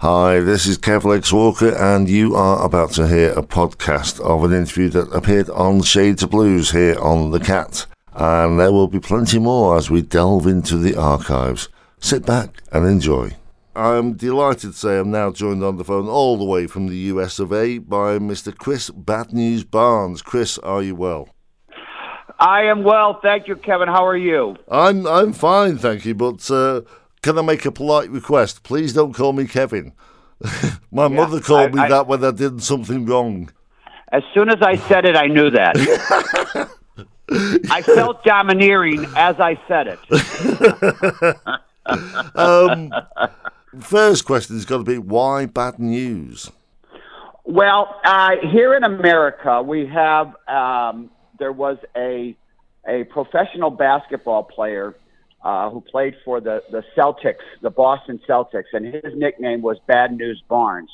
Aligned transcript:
Hi, 0.00 0.40
this 0.40 0.66
is 0.66 0.78
Kev 0.78 1.04
Legs 1.04 1.30
Walker, 1.30 1.76
and 1.76 2.08
you 2.08 2.34
are 2.34 2.64
about 2.64 2.92
to 2.92 3.06
hear 3.06 3.32
a 3.32 3.42
podcast 3.42 4.18
of 4.22 4.44
an 4.44 4.52
interview 4.54 4.88
that 4.88 5.12
appeared 5.12 5.50
on 5.50 5.82
Shades 5.82 6.22
of 6.22 6.30
Blues 6.30 6.70
here 6.70 6.98
on 6.98 7.32
The 7.32 7.38
Cat. 7.38 7.84
And 8.14 8.58
there 8.58 8.72
will 8.72 8.88
be 8.88 8.98
plenty 8.98 9.38
more 9.38 9.76
as 9.76 9.90
we 9.90 10.00
delve 10.00 10.46
into 10.46 10.78
the 10.78 10.96
archives. 10.96 11.68
Sit 11.98 12.24
back 12.24 12.62
and 12.72 12.86
enjoy. 12.86 13.36
I'm 13.76 14.14
delighted 14.14 14.72
to 14.72 14.78
say 14.78 14.98
I'm 14.98 15.10
now 15.10 15.32
joined 15.32 15.62
on 15.62 15.76
the 15.76 15.84
phone 15.84 16.08
all 16.08 16.38
the 16.38 16.46
way 16.46 16.66
from 16.66 16.86
the 16.86 16.96
US 16.96 17.38
of 17.38 17.52
A 17.52 17.76
by 17.76 18.18
Mr. 18.18 18.56
Chris 18.56 18.88
Bad 18.88 19.34
News 19.34 19.64
Barnes. 19.64 20.22
Chris, 20.22 20.56
are 20.60 20.82
you 20.82 20.94
well? 20.94 21.28
I 22.38 22.62
am 22.62 22.84
well, 22.84 23.20
thank 23.20 23.48
you, 23.48 23.56
Kevin. 23.56 23.88
How 23.88 24.06
are 24.06 24.16
you? 24.16 24.56
I'm 24.70 25.06
I'm 25.06 25.34
fine, 25.34 25.76
thank 25.76 26.06
you. 26.06 26.14
But 26.14 26.50
uh, 26.50 26.80
can 27.22 27.38
I 27.38 27.42
make 27.42 27.64
a 27.64 27.72
polite 27.72 28.10
request? 28.10 28.62
Please 28.62 28.92
don't 28.92 29.12
call 29.12 29.32
me 29.32 29.46
Kevin. 29.46 29.92
My 30.90 31.02
yeah, 31.02 31.08
mother 31.08 31.40
called 31.40 31.72
I, 31.72 31.74
me 31.74 31.80
I, 31.80 31.88
that 31.88 32.06
when 32.06 32.24
I 32.24 32.30
did 32.30 32.62
something 32.62 33.06
wrong. 33.06 33.52
As 34.12 34.22
soon 34.34 34.48
as 34.48 34.60
I 34.62 34.76
said 34.76 35.04
it, 35.04 35.16
I 35.16 35.26
knew 35.26 35.50
that. 35.50 36.70
I 37.70 37.82
felt 37.82 38.24
domineering 38.24 39.04
as 39.16 39.36
I 39.38 39.60
said 39.68 39.86
it. 39.86 39.98
um, 42.36 42.92
first 43.80 44.24
question 44.24 44.56
has 44.56 44.64
got 44.64 44.78
to 44.78 44.84
be 44.84 44.98
why 44.98 45.46
bad 45.46 45.78
news? 45.78 46.50
Well, 47.44 48.00
uh, 48.04 48.36
here 48.50 48.74
in 48.74 48.82
America, 48.82 49.62
we 49.62 49.86
have 49.86 50.34
um, 50.48 51.10
there 51.38 51.52
was 51.52 51.78
a 51.96 52.36
a 52.88 53.04
professional 53.04 53.70
basketball 53.70 54.42
player 54.42 54.96
uh, 55.42 55.70
who 55.70 55.80
played 55.80 56.14
for 56.24 56.40
the 56.40 56.62
the 56.70 56.82
Celtics, 56.96 57.44
the 57.62 57.70
Boston 57.70 58.20
Celtics, 58.28 58.72
and 58.72 58.86
his 58.86 59.14
nickname 59.14 59.62
was 59.62 59.78
Bad 59.86 60.12
News 60.16 60.42
Barnes. 60.48 60.90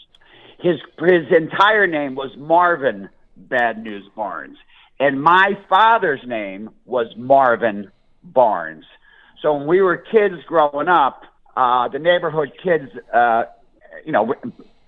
His 0.58 0.76
his 0.98 1.26
entire 1.36 1.86
name 1.86 2.14
was 2.14 2.30
Marvin 2.36 3.08
Bad 3.36 3.82
News 3.82 4.08
Barnes, 4.14 4.56
and 4.98 5.22
my 5.22 5.58
father's 5.68 6.24
name 6.26 6.70
was 6.84 7.06
Marvin 7.16 7.90
Barnes. 8.22 8.84
So 9.42 9.54
when 9.54 9.66
we 9.66 9.80
were 9.80 9.96
kids 9.96 10.36
growing 10.46 10.88
up, 10.88 11.22
uh, 11.56 11.88
the 11.88 11.98
neighborhood 11.98 12.52
kids, 12.62 12.90
uh, 13.12 13.44
you 14.04 14.12
know, 14.12 14.34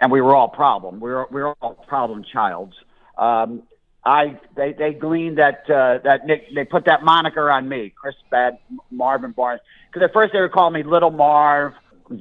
and 0.00 0.12
we 0.12 0.20
were 0.20 0.34
all 0.34 0.48
problem. 0.48 1.00
We 1.00 1.10
were 1.10 1.26
we 1.30 1.42
were 1.42 1.54
all 1.60 1.74
problem 1.86 2.24
childs. 2.32 2.74
Um, 3.16 3.64
I 4.08 4.40
they 4.56 4.72
they 4.72 4.94
gleaned 4.94 5.36
that 5.36 5.68
uh, 5.68 5.98
that 6.02 6.24
Nick 6.24 6.54
they 6.54 6.64
put 6.64 6.86
that 6.86 7.02
moniker 7.02 7.50
on 7.50 7.68
me, 7.68 7.92
Chris 7.94 8.14
Bad 8.30 8.56
Marvin 8.90 9.32
Barnes, 9.32 9.60
because 9.86 10.02
at 10.02 10.14
first 10.14 10.32
they 10.32 10.40
were 10.40 10.48
calling 10.48 10.72
me 10.72 10.82
Little 10.82 11.10
Marv, 11.10 11.74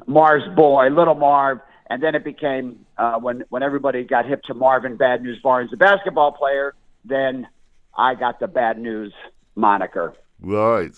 Marv's 0.05 0.53
boy, 0.53 0.89
Little 0.89 1.15
Marv, 1.15 1.59
and 1.89 2.03
then 2.03 2.13
it 2.13 2.25
became 2.25 2.85
uh, 2.97 3.17
when 3.19 3.45
when 3.49 3.63
everybody 3.63 4.03
got 4.03 4.25
hip 4.25 4.43
to 4.43 4.53
Marvin 4.53 4.97
Bad 4.97 5.23
News 5.23 5.39
Barnes, 5.41 5.71
the 5.71 5.77
basketball 5.77 6.33
player. 6.33 6.75
Then 7.05 7.47
I 7.97 8.15
got 8.15 8.41
the 8.41 8.47
Bad 8.47 8.77
News 8.77 9.13
moniker. 9.55 10.13
Right. 10.41 10.93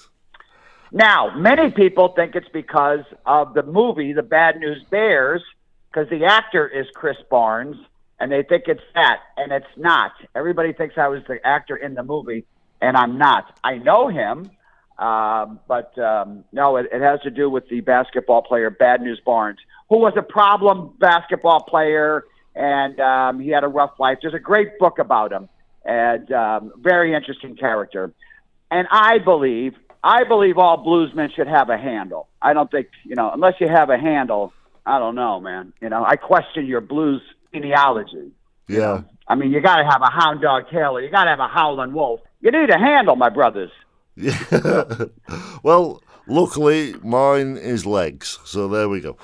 Now, 0.91 1.37
many 1.37 1.69
people 1.69 2.13
think 2.15 2.33
it's 2.33 2.49
because 2.51 3.05
of 3.27 3.53
the 3.53 3.61
movie, 3.61 4.11
The 4.11 4.23
Bad 4.23 4.59
News 4.59 4.83
Bears, 4.89 5.43
because 5.91 6.09
the 6.09 6.25
actor 6.25 6.67
is 6.67 6.87
Chris 6.95 7.17
Barnes, 7.29 7.77
and 8.19 8.31
they 8.31 8.43
think 8.43 8.63
it's 8.67 8.83
that, 8.95 9.19
and 9.37 9.51
it's 9.51 9.67
not. 9.77 10.11
Everybody 10.35 10.73
thinks 10.73 10.97
I 10.97 11.07
was 11.07 11.21
the 11.27 11.45
actor 11.45 11.75
in 11.75 11.93
the 11.93 12.03
movie, 12.03 12.45
and 12.81 12.97
I'm 12.97 13.17
not. 13.17 13.57
I 13.63 13.77
know 13.77 14.07
him, 14.07 14.49
um, 14.97 15.59
but 15.67 15.97
um, 15.97 16.43
no, 16.51 16.77
it, 16.77 16.87
it 16.91 17.01
has 17.01 17.21
to 17.21 17.31
do 17.31 17.49
with 17.49 17.67
the 17.69 17.81
basketball 17.81 18.41
player 18.41 18.69
Bad 18.69 19.01
News 19.01 19.21
Barnes, 19.25 19.59
who 19.89 19.97
was 19.99 20.13
a 20.17 20.21
problem 20.21 20.93
basketball 20.99 21.61
player, 21.61 22.25
and 22.55 22.99
um, 22.99 23.39
he 23.39 23.49
had 23.49 23.63
a 23.63 23.67
rough 23.67 23.99
life. 23.99 24.19
There's 24.21 24.33
a 24.33 24.39
great 24.39 24.77
book 24.79 24.99
about 24.99 25.31
him, 25.31 25.47
and 25.85 26.31
um, 26.31 26.73
very 26.77 27.13
interesting 27.13 27.55
character. 27.55 28.11
And 28.71 28.87
I 28.91 29.17
believe 29.19 29.75
I 30.03 30.23
believe 30.23 30.57
all 30.57 30.83
bluesmen 30.83 31.33
should 31.35 31.47
have 31.47 31.69
a 31.69 31.77
handle. 31.77 32.27
I 32.41 32.53
don't 32.53 32.71
think, 32.71 32.87
you 33.03 33.15
know, 33.15 33.31
unless 33.33 33.55
you 33.59 33.67
have 33.67 33.89
a 33.89 33.97
handle, 33.97 34.53
I 34.85 34.97
don't 34.97 35.15
know, 35.15 35.41
man. 35.41 35.73
You 35.81 35.89
know, 35.89 36.05
I 36.05 36.15
question 36.15 36.65
your 36.65 36.81
blues 36.81 37.21
genealogy. 37.53 38.31
Yeah. 38.67 39.01
I 39.27 39.35
mean, 39.35 39.51
you 39.51 39.61
got 39.61 39.77
to 39.77 39.83
have 39.83 40.01
a 40.01 40.09
Hound 40.09 40.41
Dog 40.41 40.69
Taylor. 40.71 41.01
You 41.01 41.09
got 41.09 41.25
to 41.25 41.29
have 41.29 41.39
a 41.39 41.47
Howlin' 41.47 41.93
Wolf. 41.93 42.21
You 42.41 42.51
need 42.51 42.69
a 42.69 42.79
handle, 42.79 43.15
my 43.15 43.29
brothers. 43.29 43.71
Yeah. 44.15 44.37
well, 45.63 46.01
luckily, 46.27 46.95
mine 47.03 47.57
is 47.57 47.85
legs. 47.85 48.39
So 48.45 48.67
there 48.67 48.89
we 48.89 49.01
go. 49.01 49.17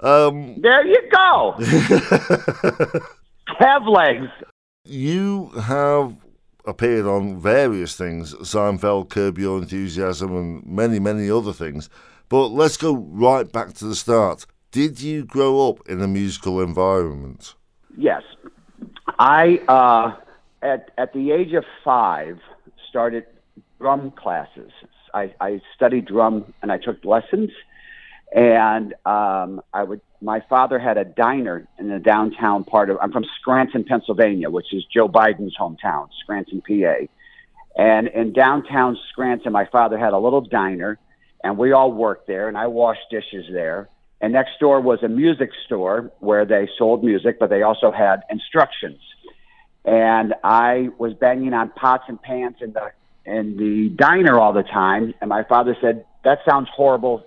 Um, 0.00 0.60
there 0.60 0.86
you 0.86 1.08
go. 1.10 1.54
have 3.58 3.86
legs. 3.86 4.28
You 4.84 5.48
have 5.60 6.16
appeared 6.66 7.06
on 7.06 7.40
various 7.40 7.96
things 7.96 8.34
Seinfeld, 8.34 9.08
Curb 9.08 9.38
Your 9.38 9.58
Enthusiasm, 9.58 10.36
and 10.36 10.66
many, 10.66 10.98
many 10.98 11.30
other 11.30 11.52
things. 11.52 11.88
But 12.28 12.48
let's 12.48 12.76
go 12.76 12.94
right 12.94 13.50
back 13.50 13.72
to 13.74 13.86
the 13.86 13.94
start. 13.94 14.46
Did 14.70 15.00
you 15.00 15.24
grow 15.24 15.68
up 15.68 15.88
in 15.88 16.02
a 16.02 16.08
musical 16.08 16.60
environment? 16.60 17.54
Yes. 17.96 18.22
I, 19.18 19.58
uh, 19.68 20.16
at, 20.62 20.90
at 20.98 21.12
the 21.12 21.32
age 21.32 21.52
of 21.54 21.64
five, 21.84 22.38
started 22.88 23.24
drum 23.78 24.10
classes. 24.10 24.70
I, 25.14 25.34
I 25.40 25.60
studied 25.74 26.06
drum 26.06 26.52
and 26.62 26.70
I 26.70 26.78
took 26.78 27.04
lessons. 27.04 27.50
And 28.34 28.92
um, 29.06 29.62
I 29.72 29.84
would 29.84 30.00
my 30.20 30.40
father 30.48 30.78
had 30.78 30.96
a 30.96 31.04
diner 31.04 31.68
in 31.78 31.88
the 31.88 31.98
downtown 31.98 32.64
part 32.64 32.90
of, 32.90 32.98
I'm 33.00 33.12
from 33.12 33.24
Scranton, 33.40 33.84
Pennsylvania, 33.84 34.50
which 34.50 34.72
is 34.72 34.84
Joe 34.92 35.08
Biden's 35.08 35.56
hometown, 35.56 36.08
Scranton, 36.22 36.62
PA. 36.66 37.06
And 37.76 38.08
in 38.08 38.32
downtown 38.32 38.98
Scranton, 39.10 39.52
my 39.52 39.66
father 39.66 39.98
had 39.98 40.14
a 40.14 40.18
little 40.18 40.40
diner, 40.40 40.98
and 41.44 41.58
we 41.58 41.72
all 41.72 41.92
worked 41.92 42.26
there, 42.26 42.48
and 42.48 42.56
I 42.56 42.66
washed 42.68 43.10
dishes 43.10 43.44
there. 43.52 43.88
And 44.20 44.32
next 44.32 44.58
door 44.58 44.80
was 44.80 45.02
a 45.02 45.08
music 45.08 45.50
store 45.66 46.10
where 46.20 46.44
they 46.44 46.68
sold 46.78 47.04
music, 47.04 47.38
but 47.38 47.50
they 47.50 47.62
also 47.62 47.90
had 47.90 48.22
instructions. 48.30 49.00
And 49.84 50.34
I 50.42 50.88
was 50.98 51.12
banging 51.14 51.52
on 51.52 51.70
pots 51.70 52.04
and 52.08 52.20
pans 52.20 52.56
in 52.60 52.72
the 52.72 52.92
in 53.24 53.56
the 53.56 53.88
diner 53.96 54.38
all 54.38 54.52
the 54.52 54.62
time. 54.62 55.14
And 55.20 55.28
my 55.28 55.44
father 55.44 55.76
said, 55.80 56.04
"That 56.24 56.38
sounds 56.48 56.68
horrible 56.74 57.26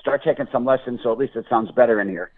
start 0.00 0.24
taking 0.24 0.48
some 0.50 0.64
lessons 0.64 1.00
so 1.02 1.12
at 1.12 1.18
least 1.18 1.36
it 1.36 1.44
sounds 1.48 1.70
better 1.70 2.00
in 2.00 2.08
here. 2.08 2.30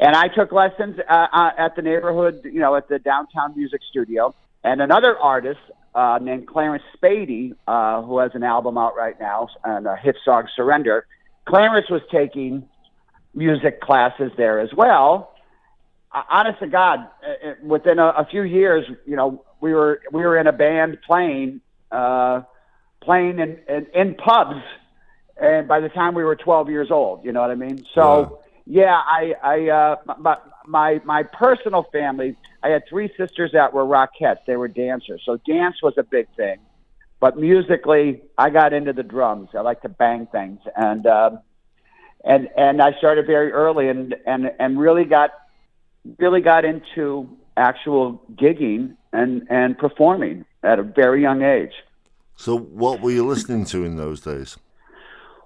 And 0.00 0.14
I 0.14 0.28
took 0.28 0.52
lessons 0.52 0.98
uh, 1.08 1.26
uh, 1.32 1.50
at 1.58 1.74
the 1.74 1.82
neighborhood, 1.82 2.42
you 2.44 2.60
know, 2.60 2.76
at 2.76 2.88
the 2.88 3.00
downtown 3.00 3.54
music 3.56 3.80
studio. 3.90 4.34
And 4.62 4.80
another 4.80 5.18
artist 5.18 5.60
uh, 5.94 6.18
named 6.22 6.46
Clarence 6.46 6.84
Spady, 6.96 7.54
uh, 7.66 8.02
who 8.02 8.18
has 8.18 8.30
an 8.34 8.44
album 8.44 8.78
out 8.78 8.96
right 8.96 9.18
now 9.18 9.48
and 9.64 9.86
a 9.86 9.96
hit 9.96 10.16
song, 10.24 10.48
Surrender. 10.54 11.06
Clarence 11.46 11.90
was 11.90 12.02
taking 12.12 12.68
music 13.34 13.80
classes 13.80 14.32
there 14.36 14.60
as 14.60 14.72
well. 14.74 15.32
Uh, 16.12 16.22
honest 16.30 16.58
to 16.60 16.66
God, 16.66 17.00
uh, 17.22 17.52
within 17.62 17.98
a, 17.98 18.06
a 18.06 18.26
few 18.30 18.42
years, 18.42 18.84
you 19.06 19.16
know, 19.16 19.44
we 19.60 19.74
were 19.74 20.00
we 20.12 20.22
were 20.22 20.38
in 20.38 20.46
a 20.46 20.52
band 20.52 20.98
playing 21.06 21.60
uh, 21.90 22.42
playing 23.02 23.38
in, 23.38 23.58
in, 23.68 23.86
in 23.94 24.14
pubs 24.14 24.62
and 25.40 25.68
by 25.68 25.80
the 25.80 25.88
time 25.88 26.14
we 26.14 26.24
were 26.24 26.36
12 26.36 26.68
years 26.68 26.90
old, 26.90 27.24
you 27.24 27.32
know 27.32 27.40
what 27.40 27.50
I 27.50 27.54
mean? 27.54 27.86
So, 27.94 28.40
yeah, 28.66 28.94
I, 28.94 29.34
I, 29.42 29.68
uh, 29.68 29.96
my, 30.18 30.36
my, 30.66 31.00
my 31.04 31.22
personal 31.22 31.84
family, 31.92 32.36
I 32.62 32.68
had 32.70 32.82
three 32.88 33.12
sisters 33.16 33.52
that 33.52 33.72
were 33.72 33.84
rockettes. 33.84 34.44
They 34.46 34.56
were 34.56 34.68
dancers. 34.68 35.22
So 35.24 35.38
dance 35.46 35.76
was 35.82 35.94
a 35.96 36.02
big 36.02 36.26
thing. 36.36 36.58
But 37.20 37.38
musically, 37.38 38.22
I 38.36 38.50
got 38.50 38.72
into 38.72 38.92
the 38.92 39.02
drums. 39.02 39.50
I 39.54 39.60
like 39.60 39.82
to 39.82 39.88
bang 39.88 40.26
things. 40.26 40.60
And, 40.76 41.06
um, 41.06 41.40
and, 42.24 42.48
and 42.56 42.82
I 42.82 42.92
started 42.98 43.26
very 43.26 43.52
early 43.52 43.88
and, 43.88 44.14
and, 44.26 44.50
and 44.58 44.78
really 44.78 45.04
got, 45.04 45.30
really 46.18 46.40
got 46.40 46.64
into 46.64 47.28
actual 47.56 48.22
gigging 48.34 48.96
and, 49.12 49.46
and 49.50 49.76
performing 49.78 50.44
at 50.62 50.78
a 50.78 50.82
very 50.82 51.22
young 51.22 51.42
age. 51.42 51.72
So, 52.36 52.56
what 52.56 53.00
were 53.00 53.10
you 53.10 53.26
listening 53.26 53.64
to 53.66 53.84
in 53.84 53.96
those 53.96 54.20
days? 54.20 54.56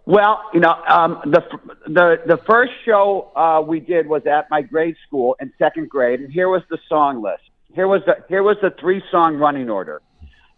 Well, 0.05 0.43
you 0.53 0.61
know, 0.61 0.75
um, 0.89 1.21
the 1.25 1.43
the 1.87 2.17
the 2.27 2.37
first 2.39 2.73
show 2.85 3.31
uh, 3.37 3.63
we 3.65 3.79
did 3.79 4.09
was 4.09 4.27
at 4.27 4.51
my 4.51 4.61
grade 4.63 4.97
school 5.07 5.37
in 5.41 5.53
second 5.59 5.89
grade, 5.89 6.21
and 6.21 6.33
here 6.33 6.49
was 6.49 6.63
the 6.71 6.79
song 6.89 7.23
list. 7.23 7.43
Here 7.73 7.87
was 7.87 8.03
the 8.05 8.17
here 8.29 8.43
was 8.43 8.57
the 8.61 8.75
three 8.81 9.03
song 9.11 9.37
running 9.37 9.71
order. 9.71 10.03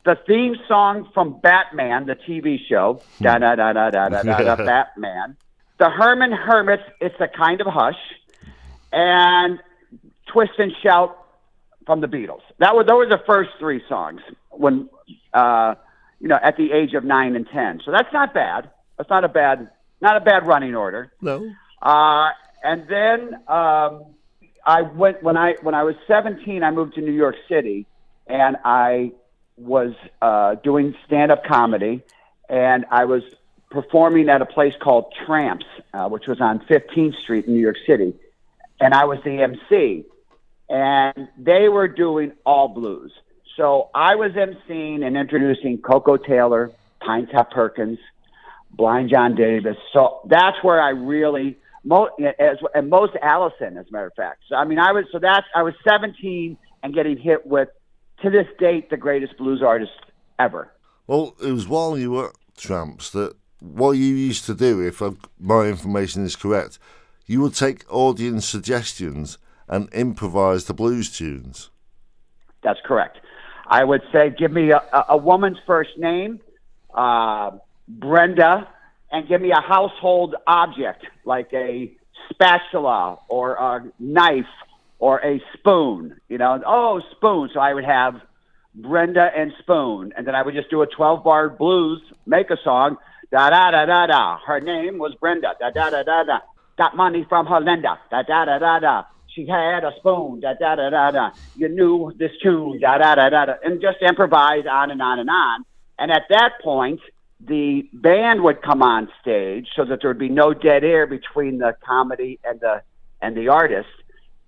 The 0.05 0.17
theme 0.27 0.57
song 0.67 1.11
from 1.13 1.41
Batman, 1.41 2.07
the 2.07 2.17
TV 2.17 2.59
show, 2.69 3.03
da 3.21 3.39
da 3.39 3.55
da 3.55 3.73
da 3.73 3.91
da 3.91 4.09
da 4.09 4.23
da, 4.23 4.57
Batman. 4.65 5.37
The 5.79 5.91
Herman's 5.91 6.35
Hermits, 6.35 6.85
it's 7.01 7.17
a 7.21 7.29
kind 7.29 7.61
of 7.61 7.67
hush, 7.67 7.99
and 8.93 9.59
Twist 10.33 10.53
and 10.59 10.73
Shout 10.83 11.19
from 11.87 12.01
the 12.01 12.07
Beatles. 12.07 12.43
That 12.59 12.75
was 12.75 12.87
those 12.87 12.97
were 12.97 13.09
the 13.09 13.23
first 13.27 13.51
three 13.59 13.83
songs 13.89 14.21
when, 14.51 14.89
uh, 15.33 15.75
you 16.21 16.29
know, 16.29 16.39
at 16.43 16.57
the 16.57 16.73
age 16.73 16.95
of 16.95 17.05
nine 17.05 17.37
and 17.37 17.47
ten. 17.49 17.81
So 17.85 17.91
that's 17.91 18.13
not 18.13 18.33
bad. 18.33 18.71
That's 18.97 19.11
not 19.11 19.25
a 19.25 19.29
bad 19.29 19.71
not 20.01 20.17
a 20.17 20.21
bad 20.21 20.47
running 20.47 20.75
order. 20.75 21.13
No. 21.21 21.51
Uh, 21.83 22.31
and 22.63 22.89
then 22.89 23.35
um, 23.49 24.15
I 24.65 24.83
went 24.83 25.23
when 25.23 25.37
I 25.37 25.55
when 25.63 25.75
I 25.75 25.83
was 25.83 25.95
17. 26.07 26.63
I 26.63 26.71
moved 26.71 26.95
to 26.95 27.01
New 27.01 27.13
York 27.13 27.37
City, 27.49 27.87
and 28.27 28.57
I 28.65 29.13
was 29.57 29.93
uh, 30.23 30.57
doing 30.57 30.95
stand 31.07 31.31
up 31.31 31.45
comedy, 31.45 32.03
and 32.49 32.85
I 32.91 33.05
was 33.05 33.23
performing 33.75 34.29
at 34.29 34.41
a 34.41 34.47
place 34.47 34.75
called 34.81 35.13
Tramps, 35.27 35.67
uh, 35.93 36.09
which 36.09 36.27
was 36.27 36.41
on 36.41 36.61
15th 36.61 37.21
Street 37.21 37.47
in 37.47 37.55
New 37.55 37.61
York 37.61 37.77
City, 37.87 38.15
and 38.81 38.95
I 38.95 39.05
was 39.05 39.19
the 39.25 39.43
MC, 39.43 40.05
and 40.71 41.29
they 41.37 41.69
were 41.69 41.89
doing 41.89 42.33
all 42.47 42.69
blues. 42.69 43.13
So 43.57 43.91
I 43.95 44.15
was 44.15 44.33
emceeing 44.33 45.05
and 45.05 45.17
introducing 45.17 45.79
Koko 45.79 46.17
Taylor, 46.17 46.71
Pinetop 47.03 47.51
Perkins, 47.51 47.99
Blind 48.71 49.11
John 49.11 49.35
Davis. 49.35 49.77
So 49.93 50.21
that's 50.27 50.57
where 50.63 50.81
I 50.81 50.91
really 50.91 51.59
most 51.85 52.13
as 52.39 52.59
and 52.75 52.89
Mose 52.89 53.11
Allison, 53.23 53.77
as 53.77 53.87
a 53.89 53.93
matter 53.93 54.07
of 54.07 54.15
fact. 54.15 54.43
So 54.49 54.57
I 54.57 54.65
mean, 54.65 54.79
I 54.79 54.93
was 54.93 55.05
so 55.13 55.19
that's 55.19 55.47
I 55.55 55.63
was 55.63 55.75
17 55.87 56.57
and 56.83 56.95
getting 56.95 57.17
hit 57.17 57.47
with 57.47 57.69
to 58.23 58.31
this 58.31 58.47
date 58.59 58.91
the 58.91 58.97
greatest 58.97 59.37
blues 59.37 59.63
artist 59.63 59.93
ever. 60.39 60.73
Well, 61.07 61.35
it 61.43 61.53
was 61.53 61.69
while 61.69 61.99
you 61.99 62.13
were 62.13 62.33
Tramps 62.57 63.11
that 63.11 63.35
what 63.73 63.93
you 63.93 64.15
used 64.15 64.45
to 64.47 64.55
do, 64.55 64.81
if 64.81 65.03
my 65.41 65.67
information 65.67 66.25
is 66.25 66.37
correct, 66.37 66.79
you 67.27 67.41
would 67.41 67.55
take 67.55 67.85
audience 67.93 68.47
suggestions 68.47 69.39
and 69.69 69.89
improvise 69.93 70.67
the 70.67 70.75
blues 70.75 71.17
tunes. 71.17 71.71
That's 72.63 72.81
correct. 72.85 73.19
I 73.67 73.83
would 73.83 74.03
say, 74.13 74.31
give 74.37 74.53
me 74.53 74.71
a, 74.71 74.83
a 75.09 75.17
woman's 75.17 75.57
first 75.67 75.97
name, 75.97 76.41
uh, 76.95 77.53
Brenda, 77.89 78.69
and 79.11 79.27
give 79.27 79.41
me 79.41 79.53
a 79.53 79.61
household 79.61 80.35
object 80.47 81.07
like 81.25 81.49
a 81.55 81.91
spatula 82.31 83.19
or 83.29 83.55
a 83.55 83.91
knife 83.99 84.45
or 84.99 85.25
a 85.25 85.41
spoon. 85.55 86.21
You 86.29 86.39
know, 86.39 86.61
oh, 86.67 87.01
spoon. 87.13 87.49
So 87.55 87.61
I 87.61 87.73
would 87.73 87.85
have 87.85 88.21
Brenda 88.75 89.31
and 89.37 89.53
Spoon, 89.61 90.13
and 90.17 90.27
then 90.27 90.35
I 90.35 90.43
would 90.43 90.55
just 90.55 90.69
do 90.69 90.83
a 90.83 90.87
12 90.87 91.23
bar 91.23 91.49
blues, 91.49 92.03
make 92.27 92.51
a 92.51 92.57
song. 92.63 92.97
Da 93.35 93.51
da 93.51 93.73
da 93.73 93.85
da 93.85 94.07
da. 94.07 94.39
Her 94.47 94.61
name 94.61 94.97
was 94.97 95.13
Brenda. 95.17 95.57
Da 95.59 95.69
da 95.71 95.91
da 95.91 96.05
da 96.05 96.23
da. 96.23 96.39
Got 96.79 96.95
money 96.95 97.27
from 97.29 97.47
her 97.47 97.59
lender. 97.61 97.99
Da 98.09 98.23
da 98.23 98.45
da 98.45 98.61
da 98.61 98.79
da. 98.79 99.03
She 99.27 99.45
had 99.45 99.83
a 99.83 99.91
spoon. 99.99 100.39
Da 100.39 100.55
da 100.55 100.77
da 100.77 100.89
da 100.91 101.11
da. 101.11 101.31
You 101.57 101.69
knew 101.69 102.13
this 102.17 102.31
tune. 102.41 102.79
Da 102.79 102.97
da 102.97 103.17
da 103.17 103.31
da 103.31 103.47
da. 103.47 103.55
And 103.65 103.81
just 103.81 103.99
improvise 104.03 104.67
on 104.71 104.93
and 104.93 105.03
on 105.03 105.19
and 105.19 105.29
on. 105.29 105.65
And 105.99 106.13
at 106.13 106.27
that 106.31 106.61
point, 106.63 107.01
the 107.41 107.83
band 107.93 108.45
would 108.45 108.63
come 108.63 108.85
on 108.85 109.09
stage 109.21 109.67
so 109.75 109.85
that 109.85 109.99
there 110.01 110.11
would 110.11 110.19
be 110.21 110.29
no 110.29 110.55
dead 110.55 110.85
air 110.85 111.05
between 111.09 111.59
the 111.59 111.75
comedy 111.85 112.39
and 112.45 112.61
the 112.61 112.83
and 113.21 113.37
the 113.37 113.49
artist 113.49 113.89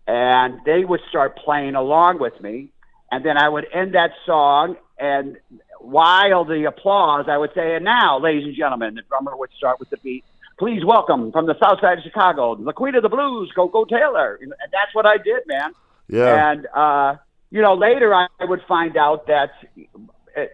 and 0.07 0.61
they 0.65 0.85
would 0.85 1.01
start 1.09 1.37
playing 1.37 1.75
along 1.75 2.21
with 2.21 2.41
me 2.41 2.71
and 3.11 3.25
then 3.25 3.37
I 3.37 3.49
would 3.49 3.67
end 3.73 3.95
that 3.95 4.13
song 4.25 4.77
and 4.99 5.37
while 5.81 6.45
the 6.45 6.65
applause 6.65 7.27
I 7.29 7.37
would 7.37 7.51
say 7.55 7.77
and 7.77 7.85
now 7.85 8.19
ladies 8.19 8.45
and 8.45 8.57
gentlemen 8.57 8.95
the 8.95 9.03
drummer 9.03 9.37
would 9.37 9.51
start 9.57 9.81
with 9.81 9.91
the 9.91 9.99
beat 9.99 10.25
please 10.59 10.85
welcome 10.85 11.33
from 11.33 11.47
the 11.47 11.57
south 11.63 11.81
side 11.81 11.99
of 11.99 12.05
Chicago 12.05 12.55
the 12.55 12.73
queen 12.73 12.95
of 12.95 13.03
the 13.03 13.09
blues 13.09 13.51
Koko 13.55 13.85
Taylor 13.85 14.39
and 14.41 14.53
that's 14.73 14.95
what 14.95 15.07
I 15.07 15.17
did 15.19 15.43
man 15.47 15.73
yeah 16.09 16.51
and 16.51 16.67
uh 16.75 17.17
you 17.51 17.63
know 17.63 17.75
later 17.75 18.15
I 18.15 18.29
would 18.41 18.63
find 18.67 18.97
out 18.97 19.27
that 19.27 19.51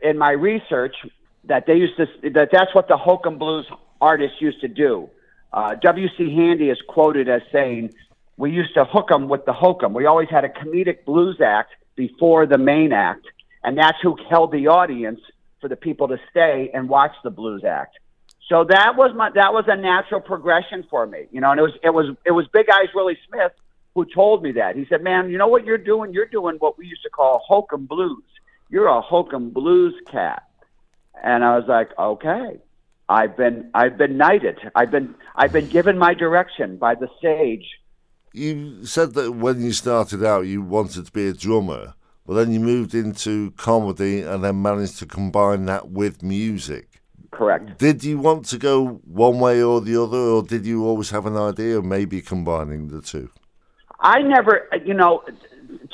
in 0.02 0.18
my 0.18 0.30
research 0.30 0.94
that 1.44 1.66
they 1.66 1.74
used 1.74 1.96
to 1.96 2.30
that 2.30 2.50
that's 2.52 2.74
what 2.74 2.88
the 2.88 2.96
hokum 2.96 3.38
blues 3.38 3.66
artists 4.00 4.40
used 4.40 4.60
to 4.60 4.68
do. 4.68 5.08
Uh, 5.52 5.74
W.C. 5.82 6.34
Handy 6.34 6.70
is 6.70 6.78
quoted 6.88 7.28
as 7.28 7.42
saying, 7.52 7.92
"We 8.36 8.50
used 8.50 8.74
to 8.74 8.84
hook 8.84 9.08
them 9.08 9.28
with 9.28 9.44
the 9.44 9.52
hokum. 9.52 9.92
We 9.92 10.06
always 10.06 10.28
had 10.28 10.44
a 10.44 10.48
comedic 10.48 11.04
blues 11.04 11.40
act 11.40 11.72
before 11.94 12.46
the 12.46 12.58
main 12.58 12.92
act, 12.92 13.26
and 13.64 13.78
that's 13.78 13.98
who 14.02 14.16
held 14.28 14.52
the 14.52 14.68
audience 14.68 15.20
for 15.60 15.68
the 15.68 15.76
people 15.76 16.08
to 16.08 16.18
stay 16.30 16.70
and 16.74 16.88
watch 16.88 17.12
the 17.24 17.30
blues 17.30 17.64
act." 17.64 17.98
So 18.48 18.64
that 18.64 18.96
was 18.96 19.14
my 19.14 19.30
that 19.30 19.52
was 19.52 19.64
a 19.68 19.76
natural 19.76 20.20
progression 20.20 20.84
for 20.90 21.06
me, 21.06 21.26
you 21.30 21.40
know. 21.40 21.50
And 21.50 21.58
it 21.58 21.62
was 21.62 21.72
it 21.82 21.90
was 21.90 22.16
it 22.24 22.32
was 22.32 22.46
Big 22.48 22.68
Eyes 22.70 22.88
Willie 22.94 23.18
Smith 23.28 23.52
who 23.94 24.04
told 24.06 24.42
me 24.42 24.52
that. 24.52 24.76
He 24.76 24.86
said, 24.86 25.02
"Man, 25.02 25.30
you 25.30 25.38
know 25.38 25.48
what 25.48 25.64
you're 25.64 25.78
doing? 25.78 26.12
You're 26.12 26.26
doing 26.26 26.56
what 26.56 26.78
we 26.78 26.86
used 26.86 27.02
to 27.02 27.10
call 27.10 27.42
hokum 27.46 27.86
blues. 27.86 28.24
You're 28.68 28.86
a 28.88 29.00
hokum 29.00 29.50
blues 29.50 29.94
cat." 30.10 30.42
and 31.22 31.44
I 31.44 31.56
was 31.56 31.66
like, 31.68 31.96
okay, 31.98 32.58
I've 33.08 33.36
been 33.36 33.70
I've 33.74 33.96
been 33.96 34.16
knighted. 34.16 34.58
I've 34.74 34.90
been 34.90 35.14
I've 35.36 35.52
been 35.52 35.68
given 35.68 35.98
my 35.98 36.14
direction 36.14 36.76
by 36.76 36.94
the 36.94 37.08
sage. 37.20 37.66
You 38.32 38.84
said 38.86 39.14
that 39.14 39.32
when 39.32 39.62
you 39.62 39.72
started 39.72 40.24
out, 40.24 40.46
you 40.46 40.62
wanted 40.62 41.06
to 41.06 41.12
be 41.12 41.28
a 41.28 41.34
drummer, 41.34 41.94
but 42.26 42.34
then 42.34 42.52
you 42.52 42.60
moved 42.60 42.94
into 42.94 43.50
comedy 43.52 44.22
and 44.22 44.44
then 44.44 44.62
managed 44.62 44.98
to 44.98 45.06
combine 45.06 45.66
that 45.66 45.90
with 45.90 46.22
music. 46.22 46.88
Correct. 47.30 47.78
Did 47.78 48.04
you 48.04 48.18
want 48.18 48.44
to 48.46 48.58
go 48.58 49.00
one 49.04 49.40
way 49.40 49.62
or 49.62 49.80
the 49.80 50.00
other, 50.00 50.18
or 50.18 50.42
did 50.42 50.66
you 50.66 50.86
always 50.86 51.10
have 51.10 51.26
an 51.26 51.36
idea 51.36 51.78
of 51.78 51.84
maybe 51.84 52.20
combining 52.20 52.88
the 52.88 53.00
two? 53.00 53.30
I 54.00 54.20
never, 54.20 54.68
you 54.84 54.94
know, 54.94 55.24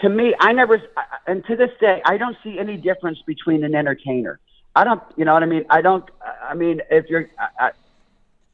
to 0.01 0.09
me, 0.09 0.35
I 0.41 0.53
never, 0.53 0.83
and 1.27 1.45
to 1.47 1.57
this 1.57 1.71
day, 1.81 2.03
I 2.05 2.17
don't 2.17 2.37
see 2.43 2.59
any 2.59 2.77
difference 2.77 3.19
between 3.27 3.65
an 3.65 3.75
entertainer. 3.75 4.41
I 4.75 4.85
don't, 4.85 5.03
you 5.17 5.25
know 5.25 5.35
what 5.35 5.43
I 5.43 5.47
mean? 5.47 5.65
I 5.71 5.81
don't, 5.81 6.05
I 6.43 6.55
mean, 6.55 6.81
if 6.91 7.07
you're, 7.09 7.31
I, 7.39 7.71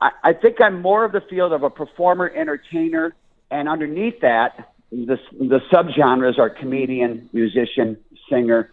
I, 0.01 0.11
I 0.23 0.33
think 0.33 0.61
I'm 0.61 0.83
more 0.83 1.05
of 1.05 1.13
the 1.13 1.23
field 1.23 1.53
of 1.53 1.63
a 1.63 1.71
performer, 1.71 2.31
entertainer, 2.35 3.15
and 3.51 3.69
underneath 3.69 4.21
that, 4.21 4.74
the, 4.95 5.19
the 5.39 5.61
subgenres 5.73 6.39
are 6.39 6.51
comedian, 6.51 7.29
musician, 7.33 7.97
singer. 8.31 8.71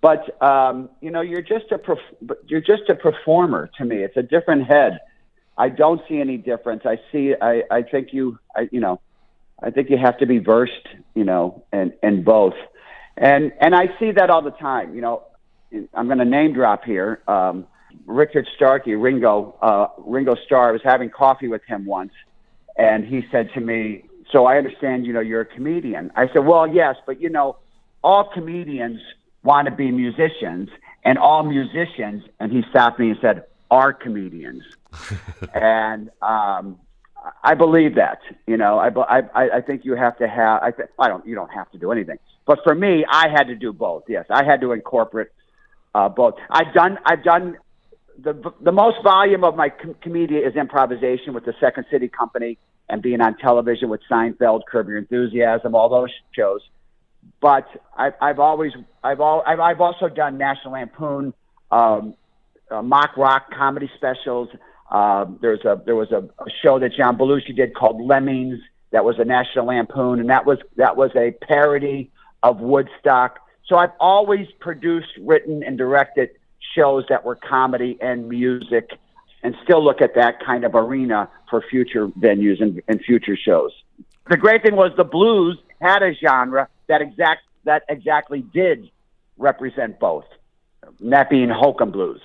But 0.00 0.42
um, 0.42 0.90
you 1.00 1.10
know, 1.10 1.20
you're 1.20 1.42
just 1.42 1.66
a 1.70 1.78
perf- 1.78 2.36
you're 2.46 2.60
just 2.62 2.88
a 2.88 2.94
performer 2.94 3.70
to 3.78 3.84
me. 3.84 3.96
It's 3.96 4.16
a 4.16 4.22
different 4.22 4.66
head. 4.66 4.98
I 5.58 5.68
don't 5.68 6.00
see 6.08 6.20
any 6.20 6.38
difference. 6.38 6.82
I 6.86 6.98
see. 7.12 7.34
I, 7.40 7.62
I 7.70 7.82
think 7.82 8.12
you. 8.12 8.38
I, 8.56 8.68
you 8.72 8.80
know, 8.80 9.00
I 9.62 9.70
think 9.70 9.90
you 9.90 9.98
have 9.98 10.16
to 10.18 10.26
be 10.26 10.38
versed. 10.38 10.88
You 11.14 11.24
know, 11.24 11.64
in 11.72 11.92
in 12.02 12.24
both, 12.24 12.54
and 13.16 13.52
and 13.60 13.74
I 13.74 13.94
see 13.98 14.12
that 14.12 14.30
all 14.30 14.42
the 14.42 14.52
time. 14.52 14.94
You 14.94 15.02
know, 15.02 15.24
I'm 15.92 16.06
going 16.06 16.18
to 16.18 16.24
name 16.24 16.54
drop 16.54 16.84
here. 16.84 17.22
Um, 17.28 17.66
Richard 18.06 18.48
Starkey, 18.56 18.94
Ringo, 18.94 19.56
uh, 19.60 19.88
Ringo 19.98 20.34
Starr. 20.46 20.70
I 20.70 20.72
was 20.72 20.82
having 20.82 21.10
coffee 21.10 21.48
with 21.48 21.62
him 21.64 21.84
once, 21.84 22.12
and 22.78 23.04
he 23.04 23.26
said 23.30 23.50
to 23.52 23.60
me, 23.60 24.04
"So 24.32 24.46
I 24.46 24.56
understand, 24.58 25.06
you 25.06 25.12
know, 25.12 25.20
you're 25.20 25.42
a 25.42 25.46
comedian." 25.46 26.10
I 26.16 26.28
said, 26.32 26.44
"Well, 26.46 26.66
yes, 26.66 26.96
but 27.06 27.20
you 27.20 27.28
know, 27.28 27.56
all 28.02 28.30
comedians 28.32 29.00
want 29.42 29.66
to 29.66 29.74
be 29.74 29.90
musicians, 29.90 30.68
and 31.04 31.18
all 31.18 31.42
musicians." 31.42 32.24
And 32.38 32.52
he 32.52 32.62
stopped 32.70 32.98
me 32.98 33.10
and 33.10 33.18
said, 33.20 33.44
"Are 33.70 33.92
comedians," 33.92 34.62
and 35.54 36.10
um, 36.22 36.78
I 37.42 37.54
believe 37.54 37.94
that. 37.96 38.20
You 38.46 38.56
know, 38.56 38.78
I, 38.78 38.88
I 38.88 39.22
I 39.56 39.60
think 39.60 39.84
you 39.84 39.94
have 39.94 40.16
to 40.18 40.28
have. 40.28 40.62
I 40.62 40.70
th- 40.70 40.88
I 40.98 41.08
don't. 41.08 41.26
You 41.26 41.34
don't 41.34 41.52
have 41.52 41.70
to 41.72 41.78
do 41.78 41.92
anything. 41.92 42.18
But 42.46 42.60
for 42.64 42.74
me, 42.74 43.04
I 43.08 43.28
had 43.28 43.44
to 43.44 43.54
do 43.54 43.72
both. 43.72 44.04
Yes, 44.08 44.26
I 44.30 44.44
had 44.44 44.60
to 44.62 44.72
incorporate 44.72 45.28
uh, 45.94 46.08
both. 46.08 46.34
I've 46.50 46.72
done 46.74 46.98
I've 47.04 47.22
done 47.22 47.58
the 48.18 48.52
the 48.60 48.72
most 48.72 49.02
volume 49.02 49.44
of 49.44 49.56
my 49.56 49.68
com- 49.68 49.94
commedia 50.02 50.46
is 50.46 50.56
improvisation 50.56 51.34
with 51.34 51.44
the 51.44 51.54
Second 51.60 51.86
City 51.90 52.08
Company 52.08 52.58
and 52.90 53.00
being 53.00 53.20
on 53.20 53.36
television 53.38 53.88
with 53.88 54.00
Seinfeld, 54.10 54.62
Curb 54.70 54.88
Your 54.88 54.98
Enthusiasm, 54.98 55.74
all 55.74 55.88
those 55.88 56.10
shows. 56.32 56.60
But 57.40 57.66
I've, 57.96 58.14
I've 58.20 58.38
always 58.38 58.72
I've 59.02 59.20
all 59.20 59.42
I've, 59.46 59.60
I've 59.60 59.80
also 59.80 60.08
done 60.08 60.36
National 60.36 60.72
Lampoon, 60.74 61.32
um, 61.70 62.14
uh, 62.70 62.82
mock 62.82 63.16
rock 63.16 63.50
comedy 63.56 63.90
specials. 63.96 64.48
Um, 64.90 65.38
there's 65.40 65.64
a 65.64 65.80
there 65.84 65.96
was 65.96 66.10
a, 66.10 66.18
a 66.18 66.50
show 66.62 66.78
that 66.78 66.92
John 66.94 67.16
Belushi 67.16 67.54
did 67.54 67.74
called 67.74 68.00
Lemmings 68.02 68.58
that 68.90 69.04
was 69.04 69.18
a 69.18 69.24
National 69.24 69.66
Lampoon, 69.66 70.20
and 70.20 70.28
that 70.30 70.44
was 70.44 70.58
that 70.76 70.96
was 70.96 71.10
a 71.14 71.32
parody 71.46 72.10
of 72.42 72.60
Woodstock. 72.60 73.38
So 73.66 73.76
I've 73.76 73.92
always 74.00 74.48
produced, 74.58 75.12
written, 75.20 75.62
and 75.62 75.78
directed 75.78 76.30
shows 76.74 77.04
that 77.08 77.24
were 77.24 77.36
comedy 77.36 77.98
and 78.00 78.28
music, 78.28 78.90
and 79.42 79.54
still 79.64 79.82
look 79.82 80.00
at 80.00 80.14
that 80.14 80.44
kind 80.44 80.64
of 80.64 80.74
arena 80.74 81.28
for 81.48 81.62
future 81.70 82.08
venues 82.08 82.60
and, 82.60 82.82
and 82.88 83.00
future 83.02 83.36
shows. 83.36 83.72
The 84.28 84.36
great 84.36 84.62
thing 84.62 84.76
was 84.76 84.92
the 84.96 85.04
blues 85.04 85.58
had 85.80 86.02
a 86.02 86.14
genre 86.14 86.68
that 86.88 87.00
exact 87.02 87.42
that 87.64 87.82
exactly 87.88 88.42
did 88.54 88.90
represent 89.36 89.98
both, 89.98 90.24
that 91.00 91.28
being 91.28 91.50
hokum 91.50 91.90
blues. 91.90 92.20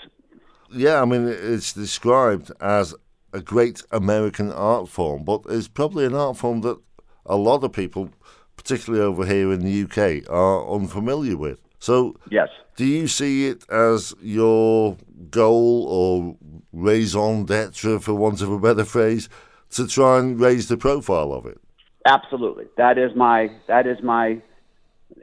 Yeah, 0.72 1.02
I 1.02 1.06
mean 1.06 1.28
it's 1.28 1.74
described 1.74 2.52
as 2.62 2.94
a 3.34 3.42
great 3.42 3.84
American 3.92 4.52
art 4.52 4.88
form, 4.88 5.24
but 5.24 5.42
it's 5.50 5.68
probably 5.68 6.06
an 6.06 6.16
art 6.16 6.38
form 6.38 6.62
that 6.62 6.80
a 7.26 7.36
lot 7.36 7.64
of 7.64 7.74
people 7.74 8.12
particularly 8.56 9.04
over 9.04 9.26
here 9.26 9.52
in 9.52 9.60
the 9.60 9.84
UK, 9.84 10.30
are 10.30 10.68
unfamiliar 10.68 11.38
with. 11.38 11.62
So, 11.86 12.16
yes, 12.32 12.50
do 12.78 12.84
you 12.84 13.08
see 13.08 13.46
it 13.46 13.64
as 13.70 14.16
your 14.20 14.98
goal 15.30 15.86
or 15.88 16.36
raison 16.74 17.46
d'etre, 17.46 18.00
for 18.00 18.16
want 18.16 18.42
of 18.42 18.50
a 18.50 18.58
better 18.58 18.84
phrase, 18.84 19.30
to 19.70 19.86
try 19.86 20.18
and 20.18 20.40
raise 20.40 20.68
the 20.68 20.78
profile 20.78 21.32
of 21.32 21.46
it? 21.46 21.60
Absolutely, 22.08 22.66
that 22.78 22.98
is 22.98 23.16
my 23.16 23.52
that 23.68 23.86
is 23.86 24.02
my 24.02 24.42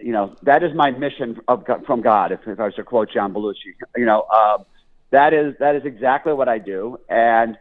you 0.00 0.12
know 0.12 0.36
that 0.42 0.62
is 0.62 0.72
my 0.72 0.92
mission 0.92 1.40
of 1.48 1.64
from 1.84 2.00
God. 2.00 2.30
If, 2.30 2.46
if 2.46 2.60
I 2.60 2.66
was 2.66 2.76
to 2.76 2.84
quote 2.84 3.10
John 3.10 3.34
Belushi, 3.34 3.74
you 3.96 4.06
know 4.06 4.24
uh, 4.32 4.58
that 5.10 5.34
is 5.34 5.56
that 5.58 5.74
is 5.74 5.82
exactly 5.84 6.32
what 6.32 6.48
I 6.48 6.58
do. 6.58 6.96
And 7.08 7.58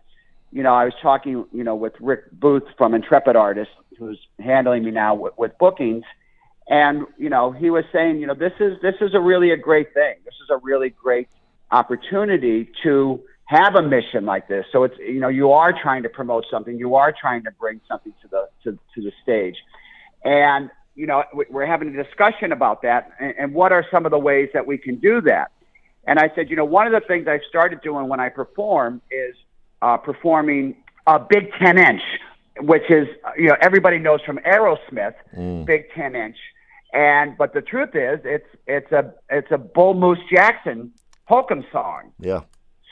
you 0.51 0.62
know, 0.62 0.75
I 0.75 0.86
was 0.86 0.93
talking 1.01 1.43
you 1.51 1.63
know 1.63 1.74
with 1.74 1.93
Rick 2.00 2.29
Booth 2.34 2.67
from 2.77 2.93
Intrepid 2.93 3.36
Artists, 3.36 3.74
who's 3.98 4.20
handling 4.38 4.84
me 4.84 4.91
now 4.91 5.15
with, 5.15 5.34
with 5.39 5.58
bookings, 5.58 6.03
and 6.72 7.06
you 7.18 7.30
know 7.30 7.51
he 7.51 7.70
was 7.70 7.84
saying 7.92 8.20
you 8.20 8.25
know 8.25 8.34
this 8.34 8.54
is 8.60 8.82
this 8.82 8.96
is 9.01 9.13
a 9.13 9.20
really 9.20 9.51
a 9.51 9.58
great 9.58 9.94
thing. 9.94 10.16
This 10.25 10.36
is 10.42 10.50
a 10.50 10.58
really 10.58 10.90
great 10.90 11.28
opportunity 11.70 12.72
to 12.84 13.22
have 13.46 13.75
a 13.75 13.82
mission 13.82 14.25
like 14.25 14.48
this. 14.48 14.66
So 14.72 14.86
it's 14.86 14.98
you 14.98 15.20
know 15.20 15.28
you 15.28 15.51
are 15.51 15.74
trying 15.74 16.04
to 16.04 16.10
promote 16.10 16.46
something, 16.50 16.78
you 16.78 16.96
are 16.96 17.12
trying 17.12 17.44
to 17.44 17.51
bring 17.51 17.82
something 17.88 18.13
to 18.22 18.28
the 18.30 18.50
to, 18.63 18.80
to 18.96 19.01
the 19.01 19.12
stage, 19.22 19.58
and 20.24 20.72
you 20.96 21.08
know 21.08 21.24
we're 21.34 21.66
having 21.66 21.94
a 21.94 22.04
discussion 22.04 22.54
about 22.54 22.82
that 22.84 23.12
and, 23.20 23.34
and 23.38 23.54
what 23.54 23.74
are 23.74 23.86
some 23.92 24.06
of 24.06 24.12
the 24.12 24.20
ways 24.20 24.50
that 24.54 24.66
we 24.66 24.78
can 24.78 24.96
do 24.96 25.20
that. 25.22 25.51
And 26.06 26.18
I 26.18 26.32
said, 26.34 26.50
you 26.50 26.56
know, 26.56 26.66
one 26.66 26.88
of 26.88 26.94
the 26.94 27.06
things 27.06 27.28
I 27.28 27.40
started 27.48 27.82
doing 27.82 28.08
when 28.08 28.20
I 28.20 28.30
perform 28.30 29.01
is 29.12 29.36
uh, 29.84 29.98
performing 29.98 30.78
a 31.06 31.20
big 31.20 31.51
10 31.60 31.78
inch, 31.78 32.01
which 32.62 32.90
is, 32.90 33.08
you 33.38 33.50
know, 33.50 33.56
everybody 33.62 34.00
knows 34.00 34.20
from 34.25 34.40
Aerosmith, 34.40 35.13
mm. 35.38 35.66
big 35.66 35.92
10 35.94 36.16
inch. 36.16 36.38
And, 36.93 37.38
but 37.38 37.53
the 37.53 37.62
truth 37.62 37.95
is, 37.95 38.19
it's, 38.25 38.48
it's 38.67 38.91
a, 38.91 39.13
it's 39.29 39.51
a 39.51 39.57
Bull 39.57 39.93
Moose 39.93 40.19
Jackson 40.29 40.91
hokum 41.25 41.63
song. 41.71 42.12
Yeah. 42.19 42.41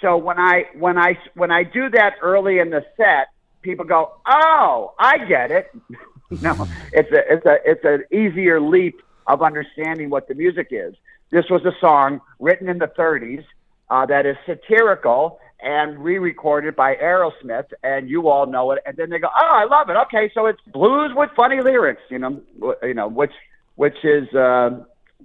So 0.02 0.16
when 0.18 0.40
I 0.40 0.64
when 0.76 0.98
I 0.98 1.18
when 1.36 1.52
I 1.52 1.64
do 1.64 1.90
that 1.90 2.16
early 2.22 2.60
in 2.60 2.70
the 2.70 2.86
set, 2.96 3.28
people 3.62 3.86
go, 3.86 4.14
"Oh, 4.26 4.94
I 4.98 5.26
get 5.26 5.52
it." 5.52 5.70
no, 6.42 6.68
it's 6.94 7.12
a 7.12 7.34
it's 7.34 7.46
a 7.46 7.58
it's 7.66 7.84
an 7.84 8.04
easier 8.18 8.62
leap 8.62 9.02
of 9.28 9.42
understanding 9.42 10.10
what 10.10 10.28
the 10.28 10.36
music 10.36 10.68
is. 10.72 10.96
This 11.32 11.46
was 11.50 11.64
a 11.66 11.74
song 11.80 12.22
written 12.40 12.70
in 12.70 12.80
the 12.80 12.88
30s 12.88 13.44
uh, 13.90 14.06
that 14.08 14.26
is 14.26 14.36
satirical 14.48 15.40
and 15.62 16.04
re-recorded 16.04 16.76
by 16.76 16.96
Aerosmith, 16.96 17.68
and 17.84 18.10
you 18.10 18.30
all 18.30 18.48
know 18.48 18.72
it. 18.72 18.80
And 18.86 18.96
then 18.96 19.10
they 19.10 19.20
go, 19.20 19.28
"Oh, 19.28 19.50
I 19.52 19.66
love 19.66 19.90
it." 19.90 19.98
Okay, 20.08 20.32
so 20.34 20.46
it's 20.46 20.62
blues 20.68 21.12
with 21.14 21.30
funny 21.36 21.62
lyrics, 21.62 22.02
you 22.10 22.20
know, 22.20 22.42
you 22.82 22.94
know, 22.94 23.10
which 23.10 23.34
which 23.80 24.04
is 24.04 24.28
uh, 24.36 24.72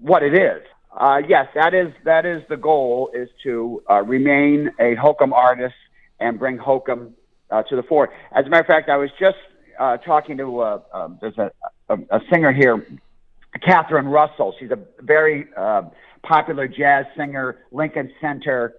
what 0.01 0.23
it 0.23 0.33
is. 0.33 0.63
Uh, 0.97 1.19
yes, 1.29 1.49
that 1.57 1.75
is 1.75 1.93
that 2.05 2.25
is 2.25 2.41
the 2.49 2.57
goal 2.57 3.11
is 3.13 3.29
to 3.43 3.83
uh, 3.91 4.01
remain 4.03 4.71
a 4.79 4.95
hokum 4.95 5.33
artist 5.33 5.75
and 6.21 6.39
bring 6.39 6.57
hokum 6.57 7.15
uh, 7.51 7.65
to 7.65 7.75
the 7.75 7.83
fore. 7.83 8.11
As 8.31 8.47
a 8.47 8.49
matter 8.49 8.61
of 8.61 8.69
fact, 8.69 8.89
I 8.89 8.97
was 8.97 9.11
just 9.19 9.39
uh, 9.81 9.97
talking 9.97 10.37
to 10.37 10.61
uh, 10.61 10.81
um, 10.95 11.19
there's 11.21 11.37
a, 11.37 11.51
a, 11.89 11.97
a, 12.13 12.21
singer 12.33 12.53
here, 12.53 12.87
Catherine 13.61 14.07
Russell. 14.07 14.55
She's 14.61 14.71
a 14.71 14.79
very 15.01 15.47
popular 16.23 16.69
jazz 16.69 17.07
singer, 17.17 17.59
Lincoln 17.73 18.13
Center, 18.21 18.75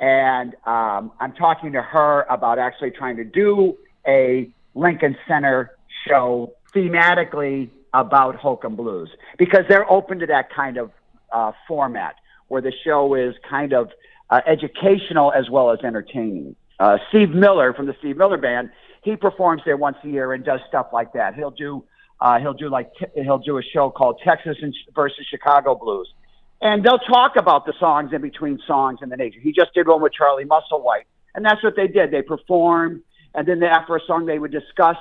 and 0.00 0.56
um, 0.66 1.12
I'm 1.20 1.34
talking 1.38 1.70
to 1.74 1.82
her 1.82 2.26
about 2.28 2.58
actually 2.58 2.90
trying 2.90 3.16
to 3.18 3.24
do 3.24 3.78
a 4.08 4.50
Lincoln 4.74 5.16
Center 5.28 5.70
show 6.08 6.54
thematically 6.74 7.70
about 7.94 8.36
hokum 8.36 8.76
blues 8.76 9.10
because 9.38 9.64
they're 9.68 9.90
open 9.90 10.18
to 10.20 10.26
that 10.26 10.52
kind 10.54 10.76
of 10.76 10.90
uh, 11.32 11.52
format 11.66 12.16
where 12.48 12.62
the 12.62 12.72
show 12.84 13.14
is 13.14 13.34
kind 13.48 13.72
of 13.72 13.90
uh, 14.30 14.40
educational 14.46 15.32
as 15.32 15.48
well 15.50 15.70
as 15.70 15.78
entertaining. 15.84 16.54
Uh, 16.78 16.98
Steve 17.08 17.30
Miller 17.30 17.74
from 17.74 17.86
the 17.86 17.94
Steve 17.98 18.16
Miller 18.16 18.38
Band, 18.38 18.70
he 19.02 19.16
performs 19.16 19.62
there 19.64 19.76
once 19.76 19.96
a 20.04 20.08
year 20.08 20.32
and 20.32 20.44
does 20.44 20.60
stuff 20.68 20.88
like 20.92 21.12
that. 21.12 21.34
He'll 21.34 21.50
do 21.50 21.84
uh, 22.20 22.38
he'll 22.38 22.54
do 22.54 22.68
like 22.68 22.90
he'll 23.14 23.38
do 23.38 23.58
a 23.58 23.62
show 23.62 23.90
called 23.90 24.20
Texas 24.22 24.56
versus 24.94 25.26
Chicago 25.30 25.74
Blues, 25.74 26.12
and 26.60 26.84
they'll 26.84 26.98
talk 26.98 27.36
about 27.36 27.64
the 27.64 27.72
songs 27.80 28.12
in 28.12 28.20
between 28.20 28.58
songs 28.66 28.98
and 29.00 29.10
the 29.10 29.16
nature. 29.16 29.40
He 29.40 29.52
just 29.52 29.72
did 29.74 29.88
one 29.88 30.02
with 30.02 30.12
Charlie 30.12 30.44
Musselwhite, 30.44 31.04
and 31.34 31.44
that's 31.44 31.62
what 31.62 31.76
they 31.76 31.88
did. 31.88 32.10
They 32.10 32.22
performed, 32.22 33.02
and 33.34 33.48
then 33.48 33.62
after 33.62 33.96
a 33.96 34.00
song, 34.06 34.26
they 34.26 34.38
would 34.38 34.52
discuss, 34.52 34.96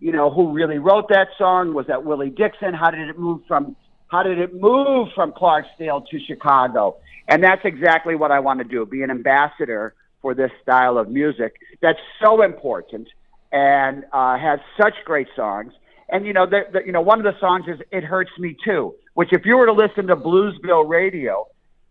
you 0.00 0.12
know, 0.12 0.30
who 0.30 0.52
really 0.52 0.78
wrote 0.78 1.08
that 1.10 1.28
song. 1.38 1.74
Was 1.74 1.86
that 1.86 2.04
Willie 2.04 2.30
Dixon? 2.30 2.74
How 2.74 2.90
did 2.90 3.08
it 3.08 3.18
move 3.18 3.42
from 3.46 3.76
how 4.08 4.24
did 4.24 4.38
it 4.38 4.60
move 4.60 5.08
from 5.14 5.32
Clarksdale 5.32 6.04
to 6.08 6.18
Chicago? 6.26 6.96
And 7.28 7.44
that's 7.44 7.64
exactly 7.64 8.16
what 8.16 8.32
I 8.32 8.40
want 8.40 8.58
to 8.58 8.64
do 8.64 8.84
be 8.84 9.02
an 9.02 9.10
ambassador 9.10 9.94
for 10.20 10.34
this 10.34 10.50
style 10.62 10.98
of 10.98 11.08
music 11.08 11.56
that's 11.80 12.00
so 12.20 12.42
important 12.42 13.08
and 13.52 14.04
uh, 14.12 14.36
has 14.36 14.58
such 14.80 14.94
great 15.04 15.28
songs. 15.36 15.72
And, 16.08 16.26
you 16.26 16.32
know, 16.32 16.46
the, 16.46 16.62
the, 16.72 16.80
you 16.84 16.92
know, 16.92 17.00
one 17.00 17.24
of 17.24 17.24
the 17.24 17.38
songs 17.38 17.66
is 17.68 17.80
It 17.92 18.02
Hurts 18.02 18.32
Me 18.38 18.56
Too, 18.64 18.94
which 19.14 19.32
if 19.32 19.46
you 19.46 19.56
were 19.56 19.66
to 19.66 19.72
listen 19.72 20.08
to 20.08 20.16
Bluesville 20.16 20.88
radio, 20.88 21.46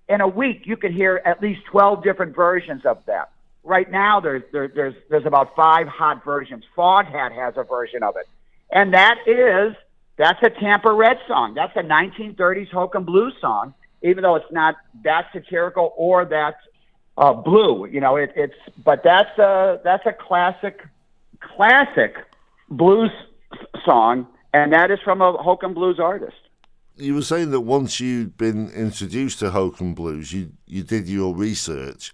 in 0.10 0.22
a 0.22 0.28
week 0.28 0.64
you 0.66 0.76
could 0.76 0.92
hear 0.92 1.22
at 1.26 1.42
least 1.42 1.62
12 1.72 2.04
different 2.04 2.36
versions 2.36 2.86
of 2.86 2.98
that. 3.06 3.32
Right 3.70 3.90
now, 3.90 4.20
there's, 4.20 4.44
there, 4.52 4.68
there's, 4.68 4.96
there's 5.10 5.26
about 5.26 5.56
five 5.56 5.88
hot 5.88 6.26
versions. 6.26 6.64
Foghat 6.76 7.32
has 7.32 7.54
a 7.56 7.64
version 7.64 8.02
of 8.02 8.16
it. 8.18 8.28
And 8.72 8.94
that 8.94 9.20
is 9.28 9.76
that's 10.20 10.40
a 10.44 10.50
Tampa 10.50 10.92
Red 10.92 11.18
song. 11.30 11.54
That's 11.54 11.76
a 11.78 11.82
1930s 11.82 12.70
hokum 12.70 13.06
blues 13.06 13.34
song, 13.40 13.74
even 14.04 14.22
though 14.22 14.36
it's 14.36 14.52
not 14.52 14.76
that 15.06 15.28
satirical 15.32 15.94
or 15.96 16.26
that 16.26 16.58
uh, 17.18 17.32
blue. 17.32 17.88
You 17.88 18.02
know, 18.02 18.18
it, 18.18 18.34
it's 18.36 18.54
but 18.84 19.02
that's 19.02 19.40
a 19.40 19.80
that's 19.84 20.06
a 20.06 20.12
classic 20.12 20.82
classic 21.40 22.16
blues 22.70 23.12
song, 23.86 24.28
and 24.54 24.74
that 24.74 24.92
is 24.92 25.00
from 25.06 25.22
a 25.22 25.32
hokum 25.42 25.74
blues 25.74 26.00
artist. 26.02 26.36
You 26.98 27.16
were 27.16 27.22
saying 27.22 27.52
that 27.52 27.62
once 27.62 28.02
you'd 28.02 28.36
been 28.36 28.70
introduced 28.72 29.40
to 29.40 29.52
hokum 29.52 29.94
blues, 29.94 30.34
you 30.34 30.52
you 30.66 30.84
did 30.84 31.08
your 31.08 31.34
research, 31.34 32.14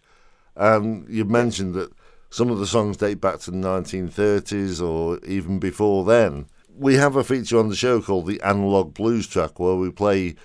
Um, 0.58 1.06
and 1.06 1.10
you 1.10 1.26
mentioned 1.26 1.74
that 1.76 1.92
some 2.30 2.50
of 2.50 2.60
the 2.60 2.68
songs 2.68 2.98
date 2.98 3.22
back 3.22 3.40
to 3.42 3.52
the 3.52 3.58
1930s 3.58 4.82
or 4.82 5.20
even 5.26 5.60
before 5.60 6.06
then 6.06 6.48
we 6.78 6.96
have 6.96 7.16
a 7.16 7.24
feature 7.24 7.58
on 7.58 7.70
the 7.70 7.76
show 7.76 8.02
called 8.02 8.28
the 8.28 8.42
Analog 8.42 8.94
Blues 8.94 9.28
Track, 9.28 9.60
where 9.60 9.76
we 9.76 9.90
play 9.92 10.36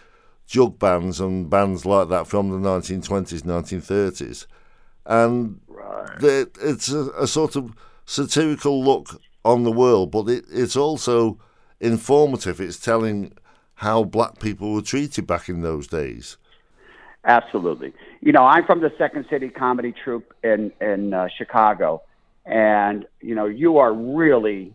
jug 0.46 0.78
bands 0.78 1.20
and 1.20 1.50
bands 1.50 1.84
like 1.84 2.08
that 2.08 2.26
from 2.26 2.50
the 2.50 2.68
1920s, 2.68 3.42
1930s, 3.42 4.46
and 5.06 5.60
right. 5.68 6.46
it's 6.60 6.90
a, 6.90 7.10
a, 7.10 7.26
sort 7.26 7.56
of 7.56 7.72
satirical 8.04 8.82
look 8.82 9.20
on 9.44 9.64
the 9.64 9.72
world, 9.72 10.10
but 10.10 10.28
it, 10.28 10.44
it's 10.50 10.76
also 10.76 11.38
informative. 11.80 12.60
It's 12.60 12.78
telling 12.78 13.32
how 13.74 14.04
black 14.04 14.38
people 14.38 14.72
were 14.72 14.82
treated 14.82 15.26
back 15.26 15.48
in 15.48 15.62
those 15.62 15.86
days. 15.86 16.36
Absolutely. 17.24 17.92
You 18.20 18.32
know, 18.32 18.44
I'm 18.44 18.64
from 18.64 18.80
the 18.80 18.92
Second 18.96 19.26
City 19.28 19.48
Comedy 19.48 19.92
Troupe 20.04 20.32
in 20.42 20.72
in 20.80 21.12
uh, 21.12 21.28
Chicago, 21.36 22.02
and 22.46 23.06
you 23.20 23.34
know, 23.34 23.46
you 23.46 23.78
are 23.78 23.92
really 23.92 24.74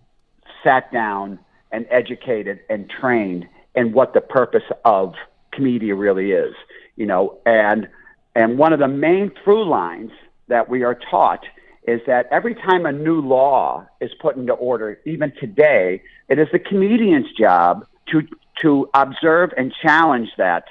sat 0.63 0.91
down 0.91 1.39
and 1.71 1.87
educated 1.89 2.59
and 2.69 2.89
trained 2.89 3.45
in 3.73 3.93
what 3.93 4.13
the 4.13 4.21
purpose 4.21 4.63
of 4.83 5.13
commedia 5.51 5.95
really 5.95 6.31
is, 6.31 6.53
you 6.95 7.05
know, 7.05 7.37
and 7.45 7.87
and 8.35 8.57
one 8.57 8.73
of 8.73 8.79
the 8.79 8.87
main 8.87 9.31
through 9.43 9.67
lines 9.67 10.11
that 10.47 10.69
we 10.69 10.83
are 10.83 10.97
taught 11.09 11.43
is 11.87 12.01
that 12.07 12.27
every 12.31 12.53
time 12.53 12.85
a 12.85 12.91
new 12.91 13.21
law 13.21 13.85
is 14.01 14.11
put 14.19 14.35
into 14.35 14.53
order, 14.53 14.99
even 15.05 15.31
today, 15.39 16.01
it 16.29 16.39
is 16.39 16.47
the 16.51 16.59
comedian's 16.59 17.31
job 17.37 17.85
to 18.11 18.21
to 18.61 18.87
observe 18.93 19.51
and 19.57 19.73
challenge 19.81 20.29
that 20.37 20.65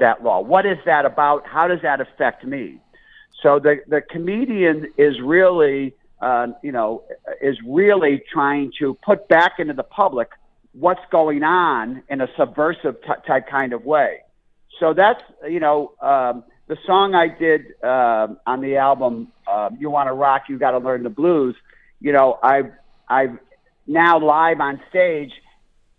that 0.00 0.22
law. 0.22 0.40
What 0.40 0.66
is 0.66 0.78
that 0.84 1.04
about? 1.04 1.46
How 1.46 1.68
does 1.68 1.80
that 1.82 2.00
affect 2.00 2.44
me? 2.44 2.78
So 3.42 3.58
the 3.58 3.76
the 3.86 4.00
comedian 4.00 4.92
is 4.98 5.20
really 5.20 5.94
uh, 6.20 6.48
you 6.62 6.72
know, 6.72 7.04
is 7.40 7.56
really 7.66 8.22
trying 8.32 8.72
to 8.78 8.94
put 9.02 9.28
back 9.28 9.52
into 9.58 9.72
the 9.72 9.82
public 9.82 10.28
what's 10.72 11.00
going 11.10 11.42
on 11.42 12.02
in 12.08 12.20
a 12.20 12.28
subversive 12.38 13.00
t- 13.02 13.08
type 13.26 13.48
kind 13.48 13.72
of 13.72 13.84
way. 13.84 14.20
So 14.78 14.94
that's, 14.94 15.20
you 15.48 15.60
know, 15.60 15.94
um, 16.00 16.44
the 16.68 16.76
song 16.86 17.14
I 17.14 17.28
did 17.28 17.62
uh, 17.82 18.28
on 18.46 18.60
the 18.60 18.76
album, 18.76 19.32
uh, 19.46 19.70
You 19.78 19.90
Want 19.90 20.08
to 20.08 20.12
Rock, 20.12 20.42
You 20.48 20.58
Got 20.58 20.72
to 20.72 20.78
Learn 20.78 21.02
the 21.02 21.10
Blues, 21.10 21.56
you 22.00 22.12
know, 22.12 22.38
I've, 22.42 22.70
I've 23.08 23.38
now 23.86 24.18
live 24.18 24.60
on 24.60 24.80
stage 24.88 25.32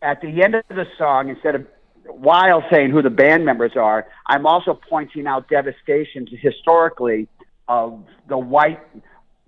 at 0.01 0.21
the 0.21 0.41
end 0.41 0.55
of 0.55 0.63
the 0.69 0.85
song, 0.97 1.29
instead 1.29 1.55
of 1.55 1.67
while 2.05 2.63
saying 2.71 2.91
who 2.91 3.01
the 3.01 3.09
band 3.09 3.45
members 3.45 3.73
are, 3.75 4.07
I'm 4.27 4.45
also 4.45 4.79
pointing 4.89 5.27
out 5.27 5.49
devastations 5.49 6.29
historically 6.41 7.27
of 7.67 8.03
the 8.27 8.37
white 8.37 8.79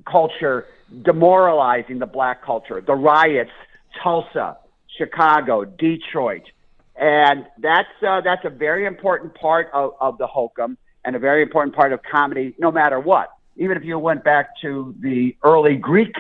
culture 0.10 0.66
demoralizing 1.04 2.00
the 2.00 2.06
black 2.06 2.44
culture, 2.44 2.82
the 2.82 2.94
riots, 2.94 3.52
Tulsa, 4.04 4.58
Chicago, 4.98 5.66
Detroit, 5.66 6.44
and 6.96 7.46
that's 7.60 7.88
uh, 8.08 8.22
that's 8.22 8.46
a 8.46 8.50
very 8.50 8.86
important 8.86 9.34
part 9.36 9.70
of, 9.74 9.94
of 10.00 10.18
the 10.20 10.28
hokum 10.28 10.78
and 11.06 11.16
a 11.16 11.20
very 11.20 11.42
important 11.42 11.76
part 11.76 11.92
of 11.92 12.00
comedy, 12.04 12.54
no 12.60 12.72
matter 12.72 13.00
what. 13.00 13.30
Even 13.56 13.78
if 13.78 13.84
you 13.84 13.98
went 13.98 14.24
back 14.24 14.50
to 14.62 14.96
the 15.00 15.36
early 15.44 15.76
Greek 15.76 16.14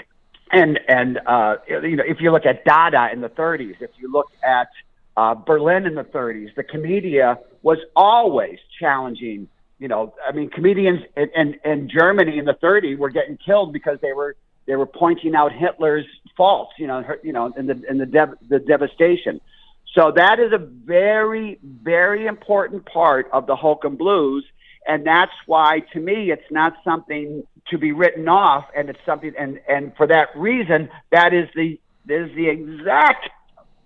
and 0.51 0.79
and 0.87 1.19
uh, 1.25 1.57
you 1.67 1.95
know 1.95 2.03
if 2.05 2.17
you 2.19 2.31
look 2.31 2.45
at 2.45 2.65
Dada 2.65 3.09
in 3.13 3.21
the 3.21 3.29
30s, 3.29 3.75
if 3.81 3.91
you 3.99 4.11
look 4.11 4.27
at 4.43 4.67
uh, 5.15 5.35
Berlin 5.35 5.85
in 5.85 5.95
the 5.95 6.03
30s, 6.03 6.55
the 6.55 6.63
Commedia 6.63 7.39
was 7.61 7.77
always 7.95 8.57
challenging. 8.79 9.47
You 9.79 9.87
know, 9.87 10.13
I 10.27 10.31
mean, 10.31 10.49
comedians 10.49 11.01
in, 11.15 11.29
in, 11.35 11.55
in 11.63 11.89
Germany 11.89 12.37
in 12.37 12.45
the 12.45 12.53
30s 12.53 12.97
were 12.97 13.09
getting 13.09 13.37
killed 13.37 13.73
because 13.73 13.99
they 14.01 14.13
were 14.13 14.35
they 14.65 14.75
were 14.75 14.85
pointing 14.85 15.35
out 15.35 15.51
Hitler's 15.51 16.05
faults. 16.37 16.73
You 16.77 16.87
know, 16.87 17.03
her, 17.03 17.19
you 17.23 17.33
know, 17.33 17.51
in 17.57 17.67
the 17.67 17.81
in 17.89 17.97
the 17.97 18.05
dev, 18.05 18.35
the 18.47 18.59
devastation. 18.59 19.41
So 19.93 20.11
that 20.15 20.39
is 20.39 20.51
a 20.53 20.57
very 20.57 21.59
very 21.61 22.25
important 22.25 22.85
part 22.85 23.29
of 23.31 23.45
the 23.45 23.55
Hokum 23.55 23.97
Blues, 23.97 24.45
and 24.87 25.05
that's 25.05 25.33
why 25.45 25.81
to 25.93 25.99
me 25.99 26.31
it's 26.31 26.49
not 26.49 26.73
something 26.83 27.43
to 27.69 27.77
be 27.77 27.91
written 27.91 28.27
off, 28.27 28.65
and 28.75 28.89
it's 28.89 28.99
something, 29.05 29.33
and 29.37 29.59
and 29.67 29.95
for 29.95 30.07
that 30.07 30.29
reason, 30.35 30.89
that 31.11 31.33
is 31.33 31.49
the 31.55 31.79
is 32.09 32.33
the 32.35 32.49
exact 32.49 33.29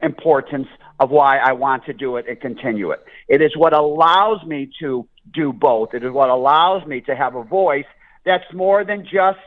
importance 0.02 0.68
of 1.00 1.12
why 1.12 1.38
I 1.38 1.54
want 1.54 1.86
to 1.86 1.94
do 1.94 2.18
it 2.18 2.26
and 2.28 2.40
continue 2.40 2.92
it. 2.92 3.04
It 3.28 3.42
is 3.42 3.56
what 3.56 3.74
allows 3.74 4.44
me 4.46 4.70
to 4.80 5.08
do 5.34 5.54
both. 5.54 5.94
It 5.94 6.04
is 6.04 6.12
what 6.12 6.30
allows 6.30 6.86
me 6.86 7.02
to 7.02 7.16
have 7.16 7.36
a 7.36 7.44
voice 7.44 7.86
that's 8.26 8.52
more 8.54 8.84
than 8.84 9.04
just 9.04 9.40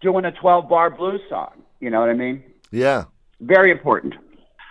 doing 0.00 0.24
a 0.24 0.32
12 0.32 0.68
bar 0.68 0.90
blues 0.90 1.20
song. 1.28 1.62
You 1.80 1.90
know 1.90 2.00
what 2.00 2.10
I 2.10 2.14
mean? 2.14 2.42
Yeah. 2.70 3.04
Very 3.40 3.70
important. 3.70 4.14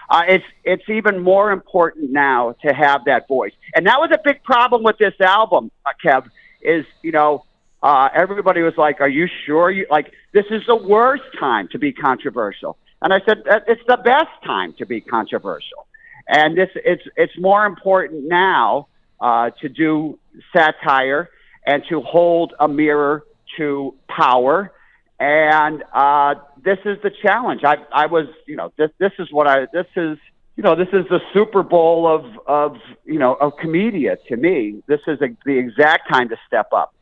Uh, 0.10 0.22
it's 0.28 0.46
it's 0.64 0.88
even 0.88 1.20
more 1.20 1.52
important 1.52 2.12
now 2.12 2.56
to 2.64 2.74
have 2.74 3.06
that 3.06 3.28
voice, 3.28 3.54
and 3.76 3.88
that 3.88 4.00
was 4.00 4.12
a 4.14 4.20
big 4.24 4.44
problem 4.44 4.84
with 4.84 4.98
this 5.00 5.20
album, 5.20 5.72
uh, 5.86 5.90
Kev. 6.04 6.30
Is 6.62 6.86
you 7.02 7.12
know 7.12 7.44
uh, 7.82 8.10
everybody 8.14 8.62
was 8.62 8.76
like, 8.78 9.02
"Are 9.02 9.10
you 9.10 9.28
sure 9.46 9.72
you 9.72 9.88
like 9.90 10.12
this 10.32 10.46
is 10.52 10.62
the 10.68 10.76
worst 10.76 11.24
time 11.40 11.68
to 11.70 11.80
be 11.80 11.92
controversial?" 11.92 12.78
And 13.02 13.14
I 13.14 13.20
said, 13.26 13.44
"It's 13.68 13.82
the 13.88 13.98
best 13.98 14.30
time 14.44 14.74
to 14.74 14.86
be 14.86 15.02
controversial." 15.02 15.85
And 16.28 16.58
this 16.58 16.70
it's 16.76 17.04
it's 17.16 17.34
more 17.38 17.66
important 17.66 18.28
now 18.28 18.88
uh, 19.20 19.52
to 19.62 19.70
do 19.70 20.20
satire 20.56 21.30
and 21.66 21.84
to 21.90 22.02
hold 22.02 22.54
a 22.60 22.68
mirror 22.68 23.24
to 23.58 23.96
power. 24.08 24.72
And 25.20 25.84
uh, 25.94 26.36
this 26.64 26.80
is 26.86 26.98
the 27.04 27.12
challenge. 27.22 27.62
I 27.64 27.76
I 27.92 28.08
was 28.08 28.28
you 28.48 28.56
know 28.56 28.74
this 28.78 28.92
this 29.00 29.12
is 29.20 29.28
what 29.32 29.48
I 29.48 29.68
this 29.72 29.88
is 29.96 30.18
you 30.58 30.64
know, 30.64 30.74
this 30.74 30.88
is 30.94 31.06
the 31.10 31.20
Super 31.34 31.64
Bowl 31.64 32.08
of, 32.08 32.24
of 32.48 32.78
you 33.04 33.20
know, 33.20 33.34
of 33.34 33.58
comedia 33.62 34.16
to 34.30 34.38
me. 34.38 34.82
This 34.88 35.02
is 35.06 35.20
a, 35.22 35.28
the 35.46 35.58
exact 35.60 36.10
time 36.10 36.30
to 36.30 36.38
step 36.48 36.70
up 36.72 36.96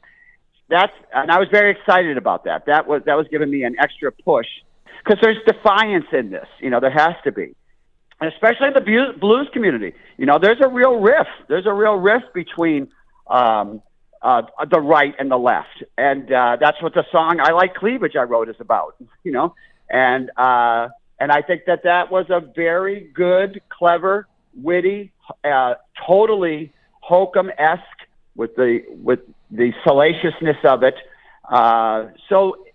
that's 0.73 0.93
and 1.13 1.31
I 1.31 1.39
was 1.39 1.47
very 1.51 1.71
excited 1.71 2.17
about 2.17 2.45
that. 2.45 2.65
That 2.65 2.87
was 2.87 3.03
that 3.05 3.15
was 3.15 3.27
giving 3.29 3.49
me 3.49 3.63
an 3.63 3.75
extra 3.79 4.11
push 4.11 4.47
because 5.03 5.19
there's 5.21 5.37
defiance 5.45 6.05
in 6.11 6.31
this. 6.31 6.47
You 6.59 6.69
know, 6.69 6.79
there 6.79 6.91
has 6.91 7.13
to 7.25 7.31
be, 7.31 7.55
especially 8.27 8.67
in 8.67 8.73
the 8.73 9.13
blues 9.19 9.47
community. 9.53 9.93
You 10.17 10.25
know, 10.25 10.39
there's 10.39 10.61
a 10.61 10.67
real 10.67 10.99
rift. 10.99 11.29
There's 11.47 11.65
a 11.65 11.73
real 11.73 11.95
rift 11.95 12.33
between 12.33 12.89
um, 13.27 13.81
uh, 14.21 14.43
the 14.69 14.79
right 14.79 15.13
and 15.19 15.29
the 15.29 15.37
left, 15.37 15.83
and 15.97 16.31
uh, 16.31 16.57
that's 16.59 16.81
what 16.81 16.93
the 16.93 17.05
song 17.11 17.39
"I 17.41 17.51
Like 17.51 17.75
Cleavage" 17.75 18.15
I 18.15 18.23
wrote 18.23 18.49
is 18.49 18.55
about. 18.59 18.95
You 19.23 19.31
know, 19.31 19.55
and 19.89 20.29
uh, 20.35 20.89
and 21.19 21.31
I 21.31 21.41
think 21.41 21.61
that 21.67 21.83
that 21.83 22.11
was 22.11 22.25
a 22.29 22.41
very 22.41 23.09
good, 23.13 23.61
clever, 23.69 24.27
witty, 24.53 25.13
uh, 25.45 25.75
totally 26.05 26.73
Hokum 26.99 27.49
esque 27.57 27.81
with 28.35 28.55
the 28.55 28.81
with 28.89 29.19
the 29.51 29.71
salaciousness 29.85 30.57
of 30.63 30.83
it. 30.83 30.95
Uh, 31.49 32.07
so, 32.29 32.65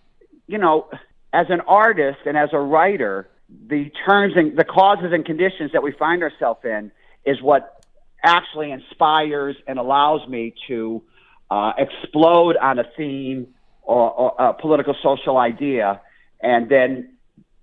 you 0.47 0.59
know, 0.59 0.89
as 1.33 1.47
an 1.51 1.61
artist 1.63 2.19
and 2.27 2.37
as 2.37 2.51
a 2.53 2.59
writer, 2.59 3.29
the 3.49 3.91
terms 4.07 4.35
and 4.37 4.57
the 4.59 4.65
causes 4.65 5.13
and 5.13 5.25
conditions 5.25 5.73
that 5.73 5.83
we 5.83 5.93
find 5.93 6.23
ourselves 6.23 6.61
in 6.65 6.91
is 7.25 7.41
what 7.43 7.85
actually 8.25 8.71
inspires 8.71 9.57
and 9.67 9.79
allows 9.79 10.27
me 10.29 10.55
to 10.67 11.03
uh, 11.51 11.73
explode 11.79 12.57
on 12.57 12.79
a 12.79 12.85
theme 12.97 13.47
or, 13.83 14.11
or 14.11 14.35
a 14.39 14.55
political 14.55 14.95
social 15.03 15.39
idea, 15.39 16.01
and 16.43 16.69
then 16.69 17.15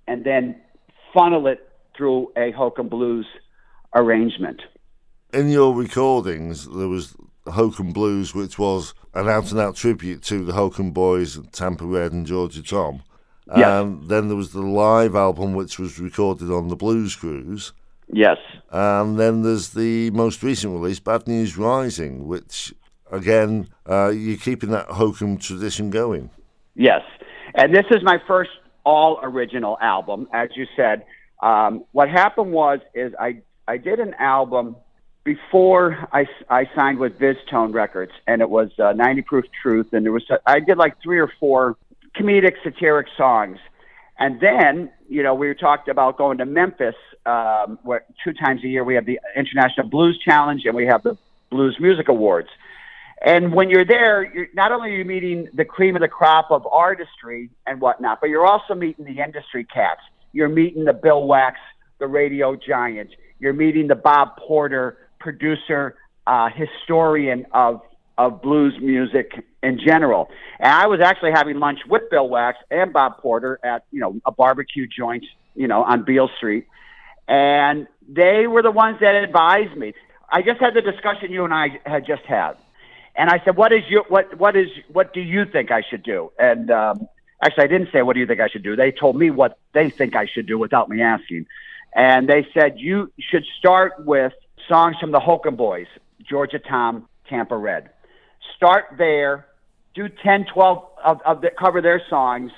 and 0.08 0.24
then 0.24 0.60
funnel 1.14 1.48
it 1.48 1.70
through 1.96 2.32
a 2.36 2.52
Hokum 2.52 2.90
blues 2.90 3.28
arrangement. 3.94 4.62
In 5.34 5.50
your 5.50 5.74
recordings, 5.74 6.68
there 6.68 6.88
was 6.88 7.16
Hokum 7.48 7.94
Blues, 7.94 8.34
which 8.34 8.58
was 8.58 8.94
an 9.14 9.30
out 9.30 9.52
and 9.52 9.60
out 9.60 9.76
tribute 9.76 10.24
to 10.24 10.44
the 10.46 10.54
Hokum 10.54 10.92
Boys, 10.92 11.40
Tampa 11.52 11.86
Red, 11.86 12.12
and 12.12 12.26
Georgia 12.26 12.64
Tom. 12.64 13.04
Yes. 13.56 13.68
And 13.68 14.10
then 14.10 14.28
there 14.28 14.38
was 14.38 14.54
the 14.54 14.62
live 14.62 15.16
album, 15.16 15.54
which 15.54 15.78
was 15.78 16.00
recorded 16.00 16.52
on 16.52 16.68
the 16.68 16.76
Blues 16.76 17.16
Cruise. 17.16 17.74
Yes. 18.12 18.38
And 18.72 19.20
then 19.20 19.42
there's 19.42 19.70
the 19.70 20.12
most 20.12 20.44
recent 20.44 20.74
release, 20.74 21.00
Bad 21.00 21.28
News 21.28 21.58
Rising, 21.58 22.28
which, 22.28 22.74
again, 23.12 23.70
uh, 23.90 24.10
you're 24.10 24.38
keeping 24.38 24.72
that 24.72 24.88
Hokum 24.88 25.38
tradition 25.38 25.90
going. 25.90 26.30
Yes. 26.76 27.02
And 27.54 27.74
this 27.74 27.86
is 27.92 28.04
my 28.04 28.18
first 28.28 28.52
all 28.84 29.20
original 29.24 29.78
album, 29.82 30.28
as 30.34 30.50
you 30.56 30.66
said. 30.76 31.06
Um, 31.42 31.86
what 31.92 32.10
happened 32.10 32.52
was 32.52 32.80
is 32.94 33.14
I 33.20 33.42
I 33.68 33.78
did 33.78 34.00
an 34.00 34.14
album 34.20 34.76
before 35.24 36.08
I, 36.14 36.26
I 36.50 36.70
signed 36.76 37.00
with 37.00 37.18
VizzTone 37.18 37.74
Records, 37.74 38.12
and 38.28 38.42
it 38.42 38.50
was 38.50 38.70
uh, 38.78 38.94
90 38.94 39.24
Proof 39.24 39.46
Truth, 39.62 39.88
and 39.92 40.06
there 40.06 40.12
was 40.12 40.24
I 40.46 40.60
did 40.60 40.78
like 40.78 41.02
three 41.02 41.20
or 41.20 41.32
four 41.40 41.76
comedic 42.18 42.54
satiric 42.64 43.08
songs, 43.18 43.58
and 44.20 44.40
then 44.40 44.92
you 45.10 45.24
know 45.24 45.34
we 45.34 45.54
talked 45.54 45.88
about 45.88 46.18
going 46.18 46.38
to 46.38 46.46
Memphis, 46.46 46.96
um, 47.26 47.80
where 47.84 48.06
two 48.24 48.34
times 48.34 48.64
a 48.64 48.68
year 48.68 48.84
we 48.84 48.96
have 48.96 49.06
the 49.06 49.20
International 49.36 49.88
Blues 49.88 50.20
Challenge 50.24 50.66
and 50.66 50.76
we 50.76 50.86
have 50.86 51.04
the 51.04 51.18
Blues 51.50 51.78
Music 51.80 52.08
Awards. 52.10 52.50
And 53.22 53.54
when 53.54 53.70
you're 53.70 53.86
there, 53.86 54.24
you're 54.24 54.48
not 54.54 54.72
only 54.72 54.92
are 54.92 54.98
you 54.98 55.06
meeting 55.06 55.48
the 55.54 55.66
cream 55.66 55.96
of 55.96 56.02
the 56.02 56.08
crop 56.08 56.52
of 56.52 56.68
artistry 56.68 57.50
and 57.66 57.80
whatnot, 57.82 58.20
but 58.22 58.30
you're 58.30 58.46
also 58.46 58.76
meeting 58.76 59.06
the 59.06 59.22
industry 59.22 59.64
cats. 59.64 60.02
You're 60.34 60.50
meeting 60.50 60.84
the 60.84 60.94
Bill 60.94 61.26
Wax, 61.26 61.58
the 62.00 62.08
radio 62.08 62.56
giant. 62.56 63.10
You're 63.40 63.54
meeting 63.54 63.88
the 63.88 63.96
Bob 63.96 64.38
Porter, 64.38 64.98
producer, 65.20 65.96
uh, 66.28 66.50
historian 66.50 67.46
of 67.52 67.82
of 68.18 68.42
blues 68.42 68.74
music 68.82 69.46
in 69.62 69.80
general. 69.80 70.30
And 70.60 70.72
I 70.72 70.88
was 70.88 71.00
actually 71.02 71.32
having 71.32 71.60
lunch 71.60 71.80
with 71.88 72.04
Bill 72.10 72.30
Wax 72.30 72.58
and 72.72 72.94
Bob 72.94 73.18
Porter 73.20 73.60
at 73.64 73.86
you 73.92 74.00
know 74.00 74.20
a 74.26 74.32
barbecue 74.32 74.88
joint, 74.88 75.26
you 75.56 75.68
know, 75.68 75.84
on 75.84 76.04
Beale 76.04 76.30
Street, 76.38 76.68
and 77.28 77.88
they 78.08 78.48
were 78.48 78.62
the 78.62 78.72
ones 78.72 78.98
that 79.02 79.16
advised 79.16 79.76
me. 79.76 79.94
I 80.30 80.42
just 80.42 80.60
had 80.60 80.74
the 80.74 80.82
discussion 80.82 81.32
you 81.32 81.46
and 81.46 81.54
I 81.54 81.80
had 81.86 82.06
just 82.06 82.24
had, 82.24 82.54
and 83.16 83.30
I 83.30 83.42
said, 83.44 83.58
"What 83.58 83.74
is 83.74 83.84
your 83.90 84.04
what 84.08 84.38
what 84.38 84.56
is 84.56 84.68
what 84.92 85.14
do 85.14 85.22
you 85.22 85.46
think 85.46 85.72
I 85.72 85.82
should 85.90 86.04
do?" 86.04 86.32
And 86.40 86.72
um, 86.72 87.08
actually, 87.42 87.66
I 87.66 87.68
didn't 87.68 87.90
say, 87.92 88.02
"What 88.02 88.14
do 88.14 88.20
you 88.20 88.28
think 88.28 88.40
I 88.40 88.48
should 88.48 88.64
do?" 88.64 88.76
They 88.76 88.92
told 88.92 89.18
me 89.18 89.30
what 89.30 89.60
they 89.74 89.90
think 89.90 90.16
I 90.16 90.26
should 90.26 90.48
do 90.48 90.58
without 90.58 90.90
me 90.90 91.02
asking, 91.02 91.48
and 91.94 92.30
they 92.30 92.48
said 92.54 92.80
you 92.80 93.12
should 93.20 93.46
start 93.58 94.06
with 94.06 94.34
songs 94.68 94.96
from 95.00 95.12
the 95.12 95.20
Hokum 95.20 95.56
Boys, 95.56 95.88
Georgia 96.28 96.60
Tom, 96.60 97.08
Tampa 97.30 97.58
Red. 97.58 97.90
Start 98.56 98.86
there, 98.98 99.48
do 99.94 100.08
10, 100.24 100.46
12 100.54 100.84
of, 101.04 101.22
of 101.26 101.42
the, 101.42 101.52
cover 101.58 101.82
their 101.82 102.02
songs, 102.10 102.52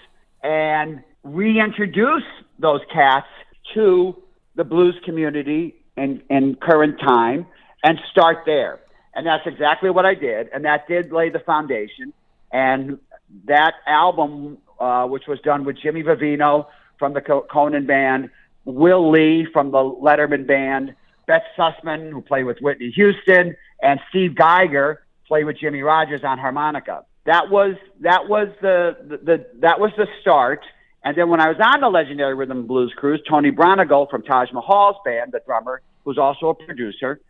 and 0.44 1.04
reintroduce 1.24 2.24
those 2.60 2.82
cats 2.94 3.28
to 3.74 4.16
the 4.56 4.64
blues 4.64 4.96
community 5.06 5.76
in, 5.96 6.22
in 6.30 6.56
current 6.56 7.00
time 7.00 7.46
and 7.84 8.00
start 8.12 8.40
there. 8.46 8.80
And 9.14 9.26
that's 9.26 9.46
exactly 9.46 9.90
what 9.90 10.06
I 10.06 10.14
did. 10.14 10.50
And 10.54 10.66
that 10.66 10.88
did 10.88 11.12
lay 11.12 11.30
the 11.30 11.40
foundation. 11.40 12.14
And 12.52 13.00
that 13.46 13.74
album, 13.88 14.60
uh, 14.80 15.06
which 15.08 15.24
was 15.28 15.40
done 15.42 15.66
with 15.66 15.78
Jimmy 15.82 16.04
Vivino 16.04 16.68
from 17.00 17.14
the 17.14 17.22
Conan 17.22 17.86
Band, 17.86 18.30
Will 18.66 19.10
Lee 19.10 19.48
from 19.52 19.72
the 19.72 19.78
Letterman 19.78 20.46
Band, 20.46 20.94
Beth 21.26 21.44
Sussman, 21.58 22.12
who 22.12 22.22
played 22.22 22.44
with 22.44 22.60
Whitney 22.60 22.92
Houston, 22.92 23.56
and 23.82 24.00
Steve 24.10 24.32
Guyger 24.32 24.98
played 25.28 25.46
with 25.46 25.58
Jimmy 25.60 25.82
Rogers 25.82 26.22
on 26.24 26.38
harmonica. 26.38 27.04
That 27.26 27.50
was 27.50 27.76
that 28.02 28.30
was 28.30 28.48
the, 28.62 28.96
the, 29.08 29.18
the 29.18 29.48
that 29.60 29.80
was 29.80 29.92
the 29.98 30.08
start. 30.22 30.62
And 31.04 31.16
then 31.18 31.30
when 31.30 31.40
I 31.40 31.48
was 31.48 31.58
on 31.64 31.82
the 31.82 31.90
legendary 31.90 32.34
Rhythm 32.34 32.68
Blues 32.68 32.94
cruise, 32.98 33.22
Tony 33.30 33.52
Braunagel 33.52 34.10
from 34.10 34.24
Taj 34.24 34.50
Mahal's 34.52 34.98
band, 35.06 35.32
the 35.32 35.42
drummer, 35.46 35.82
who's 36.04 36.18
also 36.18 36.50
a 36.50 36.54
producer, 36.54 37.22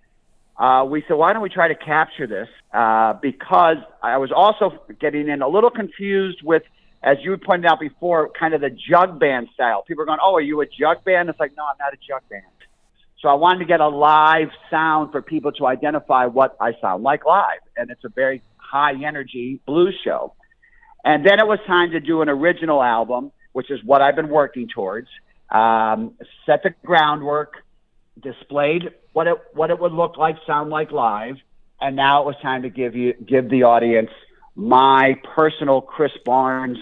uh, 0.58 0.84
we 0.90 1.04
said, 1.08 1.14
why 1.14 1.34
don't 1.34 1.44
we 1.44 1.50
try 1.50 1.68
to 1.68 1.76
capture 1.76 2.26
this? 2.26 2.48
Uh, 2.74 3.14
because 3.22 3.78
I 4.02 4.18
was 4.18 4.32
also 4.32 4.82
getting 5.00 5.28
in 5.28 5.42
a 5.42 5.48
little 5.48 5.70
confused 5.70 6.42
with, 6.44 6.64
as 7.04 7.18
you 7.22 7.38
pointed 7.38 7.68
out 7.68 7.80
before, 7.80 8.30
kind 8.30 8.56
of 8.56 8.62
the 8.62 8.72
jug 8.72 9.20
band 9.20 9.50
style. 9.54 9.84
People 9.88 10.04
are 10.04 10.08
going, 10.08 10.20
oh, 10.24 10.36
are 10.36 10.42
you 10.42 10.62
a 10.62 10.66
jug 10.66 11.04
band? 11.04 11.30
It's 11.30 11.40
like, 11.40 11.56
no, 11.56 11.64
I'm 11.64 11.78
not 11.80 11.94
a 11.94 11.98
jug 11.98 12.28
band. 12.30 12.44
So 13.22 13.30
I 13.30 13.34
wanted 13.34 13.60
to 13.60 13.66
get 13.66 13.80
a 13.80 13.88
live 13.88 14.50
sound 14.70 15.12
for 15.12 15.22
people 15.22 15.52
to 15.54 15.66
identify 15.66 16.26
what 16.26 16.56
I 16.62 16.74
sound 16.80 17.04
like 17.04 17.26
live. 17.26 17.60
And 17.76 17.90
it's 17.90 18.04
a 18.04 18.10
very 18.10 18.44
high 18.58 18.94
energy 19.04 19.60
blues 19.66 19.98
show. 20.04 20.34
And 21.04 21.26
then 21.26 21.40
it 21.40 21.48
was 21.48 21.60
time 21.66 21.92
to 21.92 22.00
do 22.00 22.22
an 22.22 22.30
original 22.30 22.84
album, 22.84 23.32
which 23.54 23.72
is 23.72 23.80
what 23.84 24.02
I've 24.02 24.16
been 24.16 24.30
working 24.30 24.68
towards. 24.68 25.08
Um, 25.50 26.14
set 26.46 26.64
the 26.64 26.76
groundwork, 26.86 27.54
displayed 28.22 28.92
what 29.14 29.28
it 29.28 29.38
what 29.54 29.70
it 29.70 29.80
would 29.80 29.94
look 29.94 30.18
like, 30.18 30.36
sound 30.46 30.70
like 30.70 30.92
live, 30.92 31.38
and 31.80 31.96
now 31.96 32.22
it 32.22 32.26
was 32.26 32.36
time 32.42 32.64
to 32.64 32.70
give 32.70 32.96
you 32.96 33.14
give 33.14 33.50
the 33.50 33.64
audience 33.64 34.10
my 34.56 35.16
personal 35.36 35.82
Chris 35.82 36.12
Barnes 36.26 36.78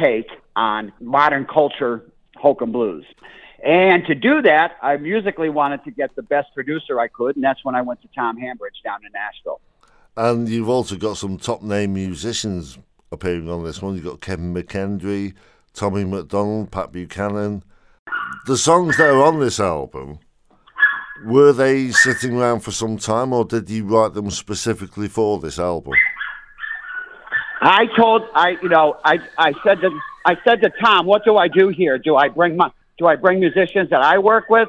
take 0.00 0.26
on 0.54 0.92
modern 1.00 1.46
culture 1.46 2.04
hokum 2.36 2.72
blues. 2.72 3.04
And 3.64 4.06
to 4.06 4.14
do 4.14 4.40
that, 4.42 4.76
I 4.82 4.96
musically 4.96 5.50
wanted 5.50 5.84
to 5.84 5.90
get 5.90 6.14
the 6.16 6.22
best 6.22 6.48
producer 6.54 6.98
I 6.98 7.08
could, 7.08 7.36
and 7.36 7.44
that's 7.44 7.64
when 7.64 7.74
I 7.74 7.82
went 7.82 8.00
to 8.02 8.08
Tom 8.14 8.38
Hambridge 8.38 8.80
down 8.82 9.00
in 9.04 9.12
Nashville. 9.12 9.60
And 10.16 10.48
you've 10.48 10.68
also 10.68 10.96
got 10.96 11.18
some 11.18 11.36
top 11.36 11.62
name 11.62 11.94
musicians 11.94 12.78
appearing 13.12 13.50
on 13.50 13.64
this 13.64 13.82
one. 13.82 13.94
You've 13.94 14.04
got 14.04 14.20
Kevin 14.20 14.54
McKendree, 14.54 15.34
Tommy 15.74 16.04
MacDonald, 16.04 16.70
Pat 16.70 16.92
Buchanan. 16.92 17.62
The 18.46 18.56
songs 18.56 18.96
that 18.96 19.10
are 19.10 19.22
on 19.22 19.40
this 19.40 19.60
album, 19.60 20.20
were 21.24 21.52
they 21.52 21.90
sitting 21.90 22.36
around 22.36 22.60
for 22.60 22.70
some 22.70 22.96
time 22.96 23.32
or 23.32 23.44
did 23.44 23.68
you 23.68 23.84
write 23.84 24.14
them 24.14 24.30
specifically 24.30 25.08
for 25.08 25.38
this 25.38 25.58
album? 25.58 25.92
I 27.60 27.86
told 27.94 28.22
I 28.34 28.56
you 28.62 28.70
know 28.70 28.96
I 29.04 29.18
I 29.36 29.52
said 29.62 29.82
to 29.82 29.90
I 30.24 30.36
said 30.44 30.62
to 30.62 30.70
Tom, 30.82 31.06
what 31.06 31.24
do 31.24 31.36
I 31.36 31.48
do 31.48 31.68
here? 31.68 31.98
Do 31.98 32.16
I 32.16 32.28
bring 32.28 32.56
my 32.56 32.70
do 33.00 33.06
I 33.06 33.16
bring 33.16 33.40
musicians 33.40 33.90
that 33.90 34.02
I 34.02 34.18
work 34.18 34.48
with? 34.48 34.68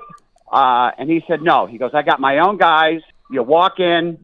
Uh, 0.52 0.92
and 0.98 1.10
he 1.10 1.24
said 1.28 1.42
no. 1.42 1.68
He 1.68 1.78
goes, 1.78 1.92
I 1.94 2.02
got 2.02 2.20
my 2.20 2.40
own 2.40 2.58
guys. 2.58 3.02
You 3.30 3.44
walk 3.44 3.80
in, 3.80 4.18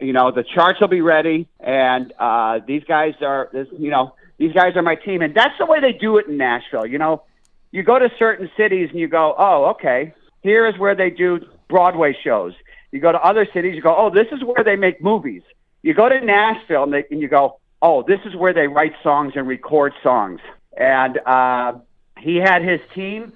you 0.00 0.12
know, 0.12 0.30
the 0.30 0.44
charts 0.44 0.80
will 0.80 0.88
be 0.88 1.00
ready, 1.00 1.48
and 1.58 2.12
uh, 2.18 2.60
these 2.66 2.84
guys 2.84 3.14
are, 3.22 3.48
this, 3.52 3.66
you 3.76 3.90
know, 3.90 4.14
these 4.38 4.52
guys 4.52 4.76
are 4.76 4.82
my 4.82 4.94
team, 4.94 5.22
and 5.22 5.34
that's 5.34 5.56
the 5.58 5.66
way 5.66 5.80
they 5.80 5.92
do 5.92 6.18
it 6.18 6.26
in 6.26 6.36
Nashville. 6.36 6.86
You 6.86 6.98
know, 6.98 7.24
you 7.72 7.82
go 7.82 7.98
to 7.98 8.08
certain 8.18 8.50
cities 8.56 8.90
and 8.90 9.00
you 9.00 9.08
go, 9.08 9.34
oh, 9.36 9.70
okay, 9.72 10.14
here 10.42 10.66
is 10.66 10.78
where 10.78 10.94
they 10.94 11.10
do 11.10 11.40
Broadway 11.68 12.16
shows. 12.22 12.52
You 12.92 13.00
go 13.00 13.12
to 13.12 13.18
other 13.18 13.46
cities, 13.52 13.74
you 13.74 13.82
go, 13.82 13.94
oh, 13.96 14.10
this 14.10 14.26
is 14.30 14.44
where 14.44 14.62
they 14.62 14.76
make 14.76 15.02
movies. 15.02 15.42
You 15.82 15.94
go 15.94 16.08
to 16.08 16.20
Nashville 16.20 16.84
and, 16.84 16.92
they, 16.92 17.04
and 17.10 17.20
you 17.20 17.28
go, 17.28 17.58
oh, 17.82 18.02
this 18.02 18.20
is 18.26 18.36
where 18.36 18.52
they 18.52 18.66
write 18.66 18.92
songs 19.02 19.32
and 19.36 19.48
record 19.48 19.92
songs. 20.02 20.40
And 20.76 21.18
uh, 21.26 21.72
he 22.18 22.36
had 22.36 22.62
his 22.62 22.80
team. 22.94 23.32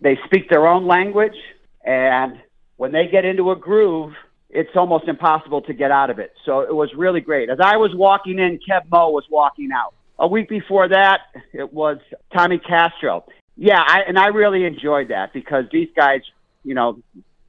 They 0.00 0.18
speak 0.24 0.48
their 0.48 0.66
own 0.66 0.86
language, 0.86 1.36
and 1.84 2.40
when 2.76 2.92
they 2.92 3.06
get 3.06 3.24
into 3.24 3.50
a 3.50 3.56
groove, 3.56 4.14
it's 4.48 4.70
almost 4.74 5.06
impossible 5.06 5.62
to 5.62 5.72
get 5.72 5.90
out 5.90 6.10
of 6.10 6.18
it. 6.18 6.32
So 6.44 6.60
it 6.60 6.74
was 6.74 6.90
really 6.96 7.20
great. 7.20 7.50
As 7.50 7.58
I 7.62 7.76
was 7.76 7.92
walking 7.94 8.38
in, 8.38 8.58
Keb' 8.66 8.90
Mo' 8.90 9.10
was 9.10 9.24
walking 9.30 9.70
out. 9.72 9.94
A 10.18 10.26
week 10.26 10.48
before 10.48 10.88
that, 10.88 11.20
it 11.52 11.72
was 11.72 11.98
Tommy 12.34 12.58
Castro. 12.58 13.24
Yeah, 13.56 13.80
I, 13.80 14.00
and 14.08 14.18
I 14.18 14.28
really 14.28 14.64
enjoyed 14.64 15.08
that 15.08 15.32
because 15.32 15.64
these 15.70 15.88
guys, 15.94 16.20
you 16.64 16.74
know, 16.74 17.02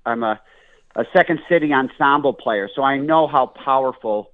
I'm 0.06 0.24
a, 0.24 0.40
a 0.96 1.06
second 1.16 1.40
city 1.50 1.72
ensemble 1.74 2.34
player, 2.34 2.70
so 2.76 2.84
I 2.84 2.98
know 2.98 3.28
how 3.28 3.48
powerful 3.48 4.32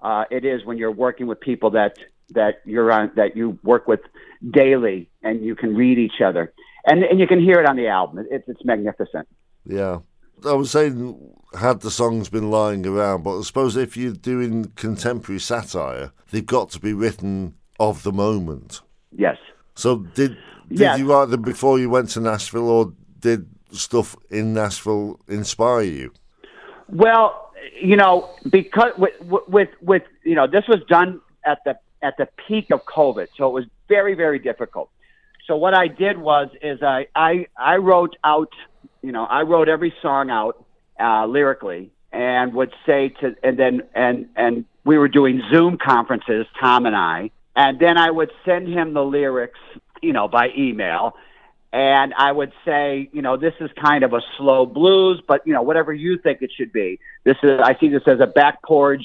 uh, 0.00 0.24
it 0.30 0.44
is 0.44 0.64
when 0.64 0.78
you're 0.78 0.92
working 0.92 1.26
with 1.26 1.40
people 1.40 1.70
that 1.70 1.96
that 2.30 2.60
you're 2.64 2.90
on 2.90 3.12
that 3.14 3.36
you 3.36 3.56
work 3.62 3.86
with 3.86 4.00
daily 4.50 5.08
and 5.22 5.44
you 5.44 5.54
can 5.54 5.76
read 5.76 5.96
each 5.96 6.20
other 6.24 6.52
and 6.86 7.02
and 7.02 7.20
you 7.20 7.26
can 7.26 7.40
hear 7.40 7.60
it 7.60 7.68
on 7.68 7.76
the 7.76 7.88
album. 7.88 8.26
It's 8.30 8.48
it's 8.48 8.64
magnificent. 8.64 9.28
Yeah. 9.64 9.98
I 10.46 10.52
was 10.52 10.70
saying, 10.70 11.18
had 11.58 11.80
the 11.80 11.90
songs 11.90 12.28
been 12.28 12.50
lying 12.50 12.86
around, 12.86 13.22
but 13.24 13.38
I 13.38 13.42
suppose 13.42 13.74
if 13.74 13.96
you're 13.96 14.12
doing 14.12 14.66
contemporary 14.76 15.40
satire, 15.40 16.12
they've 16.30 16.44
got 16.44 16.68
to 16.70 16.80
be 16.80 16.92
written 16.92 17.54
of 17.80 18.02
the 18.02 18.12
moment. 18.12 18.82
Yes. 19.12 19.38
So 19.74 19.98
did 20.14 20.36
did 20.68 20.80
yes. 20.80 20.98
you 20.98 21.10
write 21.10 21.30
them 21.30 21.42
before 21.42 21.78
you 21.78 21.88
went 21.88 22.10
to 22.10 22.20
Nashville, 22.20 22.68
or 22.68 22.92
did 23.20 23.48
stuff 23.72 24.16
in 24.30 24.52
Nashville 24.52 25.20
inspire 25.28 25.82
you? 25.82 26.12
Well, 26.88 27.52
you 27.80 27.96
know, 27.96 28.30
because 28.50 28.92
with 28.98 29.14
with 29.48 29.70
with 29.80 30.02
you 30.22 30.34
know, 30.34 30.46
this 30.46 30.64
was 30.68 30.80
done 30.88 31.20
at 31.44 31.58
the 31.64 31.78
at 32.02 32.16
the 32.18 32.28
peak 32.46 32.70
of 32.70 32.84
COVID, 32.84 33.28
so 33.36 33.48
it 33.48 33.52
was 33.52 33.64
very 33.88 34.14
very 34.14 34.38
difficult. 34.38 34.90
So 35.46 35.56
what 35.56 35.74
I 35.74 35.88
did 35.88 36.18
was 36.18 36.48
is 36.62 36.82
I 36.82 37.06
I 37.14 37.46
I 37.56 37.76
wrote 37.76 38.16
out 38.24 38.52
you 39.06 39.12
know, 39.12 39.24
I 39.24 39.42
wrote 39.42 39.68
every 39.68 39.94
song 40.02 40.30
out 40.30 40.64
uh, 40.98 41.26
lyrically 41.26 41.92
and 42.10 42.52
would 42.54 42.72
say 42.84 43.10
to, 43.20 43.36
and 43.44 43.56
then, 43.56 43.82
and, 43.94 44.28
and 44.34 44.64
we 44.84 44.98
were 44.98 45.06
doing 45.06 45.42
Zoom 45.48 45.78
conferences, 45.78 46.44
Tom 46.60 46.86
and 46.86 46.96
I, 46.96 47.30
and 47.54 47.78
then 47.78 47.98
I 47.98 48.10
would 48.10 48.32
send 48.44 48.66
him 48.66 48.94
the 48.94 49.04
lyrics, 49.04 49.60
you 50.02 50.12
know, 50.12 50.26
by 50.26 50.50
email. 50.58 51.14
And 51.72 52.14
I 52.14 52.32
would 52.32 52.52
say, 52.64 53.08
you 53.12 53.22
know, 53.22 53.36
this 53.36 53.54
is 53.60 53.70
kind 53.80 54.02
of 54.02 54.12
a 54.12 54.22
slow 54.36 54.66
blues, 54.66 55.22
but, 55.26 55.46
you 55.46 55.52
know, 55.52 55.62
whatever 55.62 55.92
you 55.92 56.18
think 56.18 56.42
it 56.42 56.50
should 56.56 56.72
be. 56.72 56.98
This 57.22 57.36
is, 57.44 57.60
I 57.62 57.78
see 57.78 57.88
this 57.88 58.02
as 58.08 58.18
a 58.18 58.26
back 58.26 58.60
porch, 58.64 59.04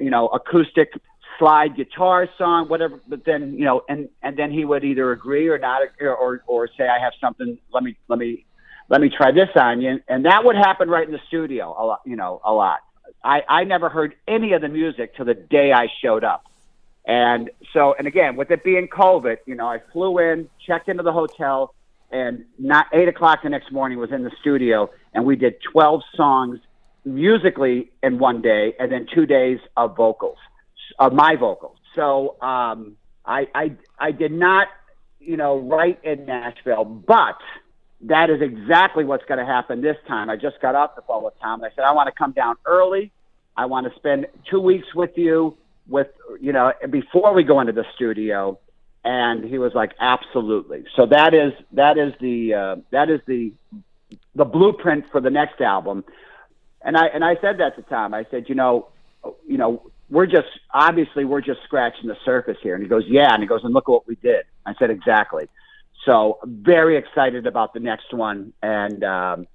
you 0.00 0.10
know, 0.10 0.26
acoustic 0.26 0.92
slide 1.38 1.76
guitar 1.76 2.28
song, 2.38 2.68
whatever. 2.68 3.00
But 3.08 3.24
then, 3.24 3.54
you 3.54 3.64
know, 3.64 3.82
and 3.88 4.08
and 4.22 4.36
then 4.36 4.50
he 4.50 4.64
would 4.64 4.84
either 4.84 5.12
agree 5.12 5.48
or 5.48 5.58
not, 5.58 5.82
or 6.00 6.42
or, 6.46 6.68
say, 6.76 6.88
I 6.88 6.98
have 6.98 7.12
something. 7.20 7.58
Let 7.72 7.82
me 7.82 7.96
let 8.08 8.18
me 8.18 8.44
let 8.88 9.00
me 9.00 9.10
try 9.10 9.32
this 9.32 9.48
on 9.56 9.80
you. 9.80 10.00
And 10.08 10.24
that 10.26 10.44
would 10.44 10.56
happen 10.56 10.88
right 10.88 11.06
in 11.06 11.12
the 11.12 11.20
studio 11.28 11.74
a 11.78 11.84
lot, 11.84 12.00
you 12.04 12.16
know, 12.16 12.40
a 12.44 12.52
lot. 12.52 12.80
I, 13.24 13.42
I 13.48 13.64
never 13.64 13.88
heard 13.88 14.14
any 14.28 14.52
of 14.52 14.62
the 14.62 14.68
music 14.68 15.16
till 15.16 15.24
the 15.24 15.34
day 15.34 15.72
I 15.72 15.88
showed 16.02 16.24
up. 16.24 16.44
And 17.04 17.50
so, 17.72 17.94
and 17.96 18.06
again, 18.06 18.36
with 18.36 18.50
it 18.50 18.64
being 18.64 18.88
COVID, 18.88 19.38
you 19.46 19.54
know, 19.54 19.66
I 19.66 19.80
flew 19.92 20.18
in, 20.18 20.48
checked 20.64 20.88
into 20.88 21.02
the 21.02 21.12
hotel, 21.12 21.72
and 22.10 22.44
not 22.58 22.86
eight 22.92 23.08
o'clock 23.08 23.42
the 23.42 23.48
next 23.48 23.70
morning 23.72 23.98
was 23.98 24.10
in 24.12 24.24
the 24.24 24.32
studio, 24.40 24.90
and 25.14 25.24
we 25.24 25.36
did 25.36 25.54
12 25.72 26.02
songs 26.14 26.58
musically 27.04 27.90
in 28.02 28.18
one 28.18 28.42
day, 28.42 28.74
and 28.78 28.90
then 28.90 29.06
two 29.12 29.26
days 29.26 29.60
of 29.76 29.96
vocals, 29.96 30.38
of 30.98 31.12
my 31.12 31.36
vocals. 31.36 31.78
So 31.94 32.36
um, 32.40 32.96
I, 33.24 33.48
I, 33.54 33.72
I 33.98 34.12
did 34.12 34.32
not, 34.32 34.68
you 35.20 35.36
know, 35.36 35.58
write 35.58 36.04
in 36.04 36.26
Nashville, 36.26 36.84
but 36.84 37.38
that 38.02 38.30
is 38.30 38.40
exactly 38.42 39.04
what's 39.04 39.24
going 39.24 39.38
to 39.38 39.46
happen 39.46 39.80
this 39.80 39.96
time. 40.06 40.30
I 40.30 40.36
just 40.36 40.60
got 40.60 40.74
off 40.74 40.94
the 40.94 41.02
phone 41.02 41.24
with 41.24 41.34
Tom. 41.40 41.62
And 41.62 41.70
I 41.70 41.74
said, 41.74 41.84
I 41.84 41.92
want 41.92 42.08
to 42.08 42.12
come 42.12 42.32
down 42.32 42.56
early. 42.64 43.12
I 43.56 43.66
want 43.66 43.90
to 43.90 43.98
spend 43.98 44.26
two 44.50 44.60
weeks 44.60 44.94
with 44.94 45.16
you, 45.16 45.56
with 45.88 46.08
you 46.40 46.52
know, 46.52 46.72
before 46.90 47.32
we 47.32 47.42
go 47.42 47.60
into 47.60 47.72
the 47.72 47.86
studio. 47.94 48.58
And 49.04 49.44
he 49.44 49.58
was 49.58 49.72
like, 49.72 49.92
absolutely. 50.00 50.84
So 50.96 51.06
that 51.06 51.32
is 51.32 51.52
that 51.72 51.96
is 51.96 52.12
the 52.20 52.54
uh, 52.54 52.76
that 52.90 53.08
is 53.08 53.20
the 53.26 53.52
the 54.34 54.44
blueprint 54.44 55.04
for 55.10 55.20
the 55.20 55.30
next 55.30 55.60
album. 55.60 56.04
And 56.82 56.96
I 56.96 57.06
and 57.06 57.24
I 57.24 57.36
said 57.40 57.58
that 57.58 57.76
to 57.76 57.82
Tom. 57.82 58.14
I 58.14 58.26
said, 58.30 58.48
you 58.48 58.54
know, 58.54 58.88
you 59.46 59.58
know, 59.58 59.90
we're 60.08 60.26
just 60.26 60.48
obviously 60.72 61.24
we're 61.24 61.40
just 61.40 61.60
scratching 61.64 62.08
the 62.08 62.16
surface 62.24 62.56
here. 62.62 62.74
And 62.74 62.82
he 62.82 62.88
goes, 62.88 63.04
yeah. 63.06 63.32
And 63.32 63.42
he 63.42 63.48
goes, 63.48 63.62
and 63.64 63.74
look 63.74 63.84
at 63.88 63.92
what 63.92 64.06
we 64.06 64.16
did. 64.16 64.44
I 64.64 64.74
said, 64.78 64.90
exactly. 64.90 65.48
So 66.06 66.38
very 66.44 66.96
excited 66.96 67.46
about 67.46 67.74
the 67.74 67.80
next 67.80 68.14
one, 68.14 68.52
and 68.62 69.02
um, 69.02 69.46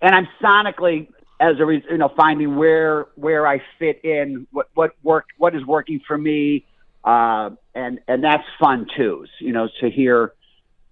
and 0.00 0.14
I'm 0.14 0.28
sonically 0.40 1.08
as 1.40 1.56
a 1.58 1.66
re- 1.66 1.84
you 1.90 1.98
know 1.98 2.12
finding 2.16 2.56
where 2.56 3.06
where 3.16 3.46
I 3.46 3.60
fit 3.80 4.04
in, 4.04 4.46
what 4.52 4.68
what 4.74 4.92
work 5.02 5.26
what 5.38 5.56
is 5.56 5.66
working 5.66 6.00
for 6.06 6.16
me, 6.16 6.64
uh, 7.02 7.50
and 7.74 7.98
and 8.06 8.22
that's 8.22 8.44
fun 8.60 8.86
too. 8.96 9.26
You 9.40 9.52
know 9.52 9.68
to 9.80 9.90
hear 9.90 10.34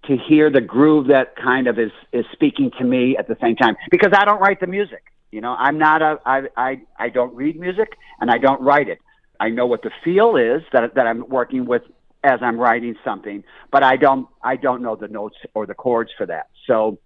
to 0.07 0.17
hear 0.17 0.49
the 0.49 0.61
groove 0.61 1.07
that 1.07 1.37
kind 1.37 1.67
of 1.67 1.79
is 1.79 1.91
is 2.11 2.25
speaking 2.33 2.71
to 2.77 2.83
me 2.83 3.15
at 3.15 3.29
the 3.29 3.37
same 3.41 3.55
time 3.55 3.77
because 3.89 4.11
I 4.13 4.25
don't 4.25 4.41
write 4.41 4.59
the 4.59 4.67
music. 4.67 5.03
You 5.31 5.41
know 5.41 5.55
I'm 5.57 5.77
not 5.77 6.01
a 6.01 6.19
I 6.25 6.43
I 6.55 6.81
I 6.97 7.09
don't 7.09 7.35
read 7.35 7.59
music 7.59 7.97
and 8.19 8.31
I 8.31 8.37
don't 8.37 8.61
write 8.61 8.89
it. 8.89 8.99
I 9.39 9.49
know 9.49 9.65
what 9.65 9.81
the 9.83 9.91
feel 10.03 10.35
is 10.35 10.61
that 10.73 10.95
that 10.95 11.07
I'm 11.07 11.27
working 11.27 11.65
with 11.65 11.83
as 12.23 12.39
I'm 12.41 12.59
writing 12.59 12.95
something, 13.03 13.43
but 13.71 13.83
I 13.83 13.95
don't 13.97 14.27
I 14.43 14.55
don't 14.55 14.81
know 14.81 14.95
the 14.95 15.07
notes 15.07 15.37
or 15.53 15.65
the 15.65 15.73
chords 15.75 16.11
for 16.17 16.25
that. 16.25 16.47
So 16.65 16.99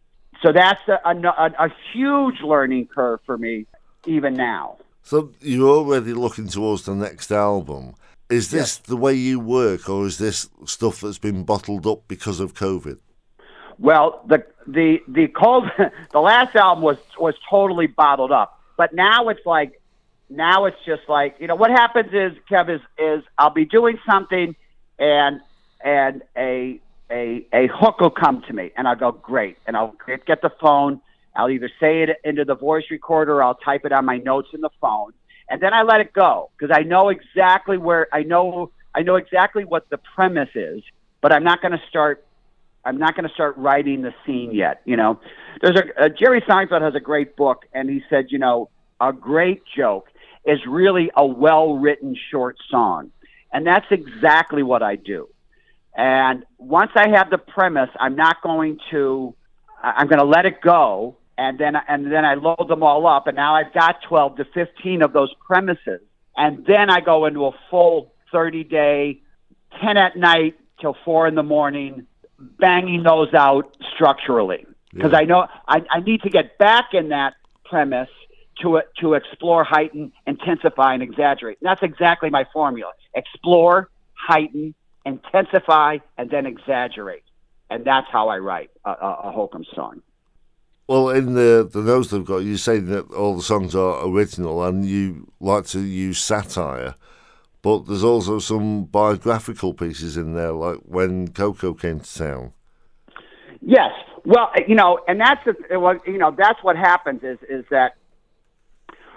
so 0.43 0.51
that's 0.51 0.79
a, 0.87 0.99
a, 1.05 1.65
a 1.67 1.69
huge 1.93 2.41
learning 2.43 2.87
curve 2.87 3.19
for 3.25 3.37
me 3.37 3.67
even 4.05 4.33
now. 4.33 4.77
So 5.03 5.31
you're 5.41 5.69
already 5.69 6.13
looking 6.13 6.47
towards 6.47 6.83
the 6.83 6.95
next 6.95 7.31
album. 7.31 7.95
Is 8.29 8.49
this 8.49 8.77
the 8.77 8.95
way 8.95 9.13
you 9.13 9.41
work, 9.41 9.89
or 9.89 10.05
is 10.05 10.17
this 10.17 10.49
stuff 10.65 11.01
that's 11.01 11.17
been 11.17 11.43
bottled 11.43 11.85
up 11.85 12.07
because 12.07 12.39
of 12.39 12.53
COVID? 12.53 12.97
Well, 13.77 14.23
the 14.27 14.45
the 14.67 14.99
the 15.07 15.27
cold 15.27 15.69
the 16.11 16.19
last 16.19 16.55
album 16.55 16.83
was 16.83 16.97
was 17.19 17.35
totally 17.49 17.87
bottled 17.87 18.31
up, 18.31 18.59
but 18.77 18.93
now 18.93 19.29
it's 19.29 19.45
like 19.45 19.79
now 20.29 20.65
it's 20.65 20.77
just 20.85 21.03
like 21.07 21.35
you 21.39 21.47
know 21.47 21.55
what 21.55 21.71
happens 21.71 22.13
is 22.13 22.33
Kev 22.49 22.69
is 22.69 22.81
is 22.97 23.23
I'll 23.37 23.49
be 23.49 23.65
doing 23.65 23.99
something 24.05 24.55
and 24.99 25.41
and 25.83 26.21
a 26.37 26.79
a 27.11 27.45
a 27.53 27.67
hook 27.67 27.99
will 27.99 28.09
come 28.09 28.41
to 28.47 28.53
me, 28.53 28.71
and 28.75 28.87
I'll 28.87 28.95
go 28.95 29.11
great, 29.11 29.57
and 29.67 29.75
I'll 29.75 29.95
get 30.25 30.41
the 30.41 30.51
phone. 30.61 31.01
I'll 31.35 31.49
either 31.49 31.69
say 31.79 32.03
it 32.03 32.09
into 32.23 32.45
the 32.45 32.55
voice 32.55 32.85
recorder, 32.89 33.35
or 33.35 33.43
I'll 33.43 33.55
type 33.55 33.85
it 33.85 33.91
on 33.91 34.05
my 34.05 34.17
notes 34.17 34.49
in 34.53 34.61
the 34.61 34.69
phone, 34.79 35.13
and 35.49 35.61
then 35.61 35.73
I 35.73 35.83
let 35.83 36.01
it 36.01 36.13
go 36.13 36.49
because 36.57 36.75
I 36.75 36.83
know 36.83 37.09
exactly 37.09 37.77
where 37.77 38.07
I 38.13 38.23
know 38.23 38.71
I 38.95 39.01
know 39.01 39.15
exactly 39.15 39.65
what 39.65 39.89
the 39.89 39.97
premise 39.97 40.49
is, 40.55 40.83
but 41.21 41.33
I'm 41.33 41.43
not 41.43 41.61
going 41.61 41.73
to 41.73 41.81
start 41.89 42.25
I'm 42.83 42.97
not 42.97 43.15
going 43.15 43.27
to 43.27 43.33
start 43.33 43.57
writing 43.57 44.01
the 44.01 44.13
scene 44.25 44.51
yet. 44.53 44.81
You 44.85 44.97
know, 44.97 45.19
there's 45.61 45.77
a 45.77 46.05
uh, 46.05 46.09
Jerry 46.09 46.41
Seinfeld 46.41 46.81
has 46.81 46.95
a 46.95 46.99
great 46.99 47.35
book, 47.35 47.65
and 47.73 47.89
he 47.89 48.01
said, 48.09 48.27
you 48.29 48.39
know, 48.39 48.69
a 48.99 49.13
great 49.13 49.61
joke 49.75 50.07
is 50.45 50.59
really 50.67 51.11
a 51.15 51.25
well 51.25 51.77
written 51.77 52.15
short 52.31 52.57
song, 52.69 53.11
and 53.53 53.65
that's 53.65 53.85
exactly 53.91 54.63
what 54.63 54.81
I 54.81 54.95
do. 54.95 55.29
And 55.95 56.45
once 56.57 56.91
I 56.95 57.09
have 57.09 57.29
the 57.29 57.37
premise, 57.37 57.89
I'm 57.99 58.15
not 58.15 58.41
going 58.41 58.79
to. 58.91 59.35
I'm 59.83 60.07
going 60.07 60.19
to 60.19 60.25
let 60.25 60.45
it 60.45 60.61
go, 60.61 61.17
and 61.37 61.57
then 61.57 61.75
and 61.87 62.11
then 62.11 62.23
I 62.23 62.35
load 62.35 62.67
them 62.67 62.83
all 62.83 63.07
up, 63.07 63.27
and 63.27 63.35
now 63.35 63.55
I've 63.55 63.73
got 63.73 64.01
12 64.07 64.37
to 64.37 64.45
15 64.53 65.01
of 65.01 65.11
those 65.11 65.33
premises, 65.45 66.01
and 66.37 66.65
then 66.67 66.89
I 66.89 67.01
go 67.01 67.25
into 67.25 67.45
a 67.45 67.51
full 67.69 68.13
30 68.31 68.63
day, 68.63 69.21
10 69.83 69.97
at 69.97 70.15
night 70.15 70.55
till 70.79 70.95
four 71.03 71.27
in 71.27 71.35
the 71.35 71.43
morning, 71.43 72.05
banging 72.59 73.03
those 73.03 73.33
out 73.33 73.75
structurally 73.93 74.65
because 74.93 75.11
yeah. 75.11 75.19
I 75.19 75.23
know 75.25 75.47
I, 75.67 75.81
I 75.89 75.99
need 76.01 76.21
to 76.23 76.29
get 76.29 76.57
back 76.57 76.93
in 76.93 77.09
that 77.09 77.33
premise 77.65 78.09
to 78.61 78.81
to 78.99 79.13
explore, 79.13 79.63
heighten, 79.63 80.11
intensify, 80.27 80.93
and 80.93 81.03
exaggerate. 81.03 81.57
And 81.61 81.69
that's 81.69 81.83
exactly 81.83 82.29
my 82.29 82.45
formula: 82.53 82.91
explore, 83.15 83.89
heighten, 84.13 84.75
intensify, 85.05 85.99
and 86.17 86.29
then 86.29 86.45
exaggerate. 86.45 87.23
And 87.69 87.85
that's 87.85 88.07
how 88.11 88.27
I 88.27 88.39
write 88.39 88.69
a, 88.85 88.91
a, 88.91 89.19
a 89.25 89.31
hokum 89.31 89.65
song. 89.73 90.01
Well, 90.87 91.09
in 91.09 91.33
the 91.35 91.69
the 91.71 91.81
notes 91.81 92.09
they've 92.09 92.25
got, 92.25 92.39
you 92.39 92.57
say 92.57 92.79
that 92.79 93.11
all 93.11 93.35
the 93.35 93.43
songs 93.43 93.75
are 93.75 94.05
original, 94.05 94.63
and 94.63 94.85
you 94.85 95.31
like 95.39 95.65
to 95.67 95.79
use 95.79 96.19
satire. 96.19 96.95
But 97.61 97.85
there's 97.85 98.03
also 98.03 98.39
some 98.39 98.85
biographical 98.85 99.73
pieces 99.73 100.17
in 100.17 100.33
there, 100.33 100.51
like 100.51 100.79
when 100.85 101.27
Koko 101.27 101.73
came 101.73 101.99
to 101.99 102.17
town. 102.17 102.53
Yes, 103.61 103.91
well, 104.25 104.51
you 104.67 104.75
know, 104.75 104.99
and 105.07 105.19
that's 105.19 105.43
the, 105.45 105.99
you 106.07 106.17
know 106.17 106.33
that's 106.35 106.63
what 106.63 106.75
happens 106.75 107.21
is 107.23 107.37
is 107.47 107.65
that 107.69 107.95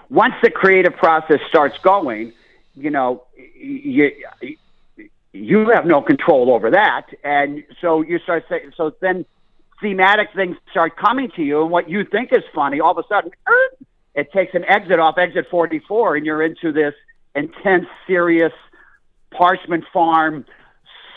once 0.09 0.35
the 0.43 0.51
creative 0.51 0.95
process 0.95 1.39
starts 1.49 1.77
going, 1.79 2.33
you 2.75 2.91
know, 2.91 3.23
you 3.55 4.11
you 5.33 5.69
have 5.69 5.85
no 5.85 6.01
control 6.01 6.53
over 6.53 6.69
that, 6.71 7.07
and 7.23 7.63
so 7.81 8.01
you 8.01 8.19
start 8.19 8.45
saying 8.47 8.71
so 8.77 8.93
then 9.01 9.25
thematic 9.81 10.29
things 10.35 10.55
start 10.69 10.95
coming 10.95 11.31
to 11.35 11.43
you, 11.43 11.61
and 11.63 11.71
what 11.71 11.89
you 11.89 12.05
think 12.05 12.31
is 12.31 12.43
funny, 12.53 12.79
all 12.79 12.91
of 12.91 13.03
a 13.03 13.07
sudden, 13.07 13.31
er, 13.47 13.85
it 14.13 14.31
takes 14.31 14.53
an 14.53 14.63
exit 14.65 14.99
off 14.99 15.17
exit 15.17 15.47
44, 15.49 16.15
and 16.15 16.25
you're 16.25 16.43
into 16.43 16.71
this 16.71 16.93
intense, 17.35 17.85
serious 18.07 18.53
Parchman 19.33 19.83
Farm, 19.91 20.45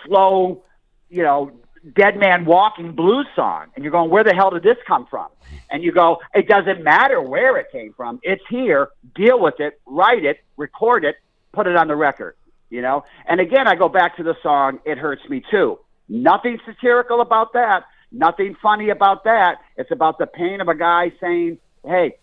slow, 0.04 0.64
you 1.08 1.22
know, 1.22 1.52
dead 1.94 2.16
man 2.16 2.44
walking 2.44 2.92
blues 2.92 3.26
song. 3.36 3.66
And 3.74 3.84
you're 3.84 3.92
going, 3.92 4.10
where 4.10 4.24
the 4.24 4.34
hell 4.34 4.50
did 4.50 4.62
this 4.62 4.76
come 4.86 5.06
from? 5.06 5.28
And 5.70 5.82
you 5.82 5.92
go, 5.92 6.18
it 6.34 6.48
doesn't 6.48 6.82
matter 6.82 7.22
where 7.22 7.56
it 7.56 7.66
came 7.70 7.92
from. 7.94 8.20
It's 8.22 8.42
here. 8.50 8.88
Deal 9.14 9.40
with 9.40 9.60
it, 9.60 9.80
write 9.86 10.24
it, 10.24 10.40
record 10.56 11.04
it, 11.04 11.16
put 11.52 11.66
it 11.66 11.76
on 11.76 11.88
the 11.88 11.96
record, 11.96 12.36
you 12.70 12.82
know? 12.82 13.04
And 13.26 13.40
again, 13.40 13.68
I 13.68 13.74
go 13.74 13.88
back 13.88 14.16
to 14.16 14.22
the 14.22 14.36
song, 14.42 14.80
It 14.84 14.98
Hurts 14.98 15.22
Me 15.28 15.42
Too. 15.50 15.78
Nothing 16.08 16.58
satirical 16.66 17.20
about 17.20 17.52
that. 17.52 17.84
Nothing 18.10 18.56
funny 18.62 18.88
about 18.88 19.24
that. 19.24 19.58
It's 19.76 19.90
about 19.90 20.18
the 20.18 20.26
pain 20.26 20.60
of 20.60 20.68
a 20.68 20.74
guy 20.74 21.12
saying, 21.20 21.58
hey, 21.84 22.16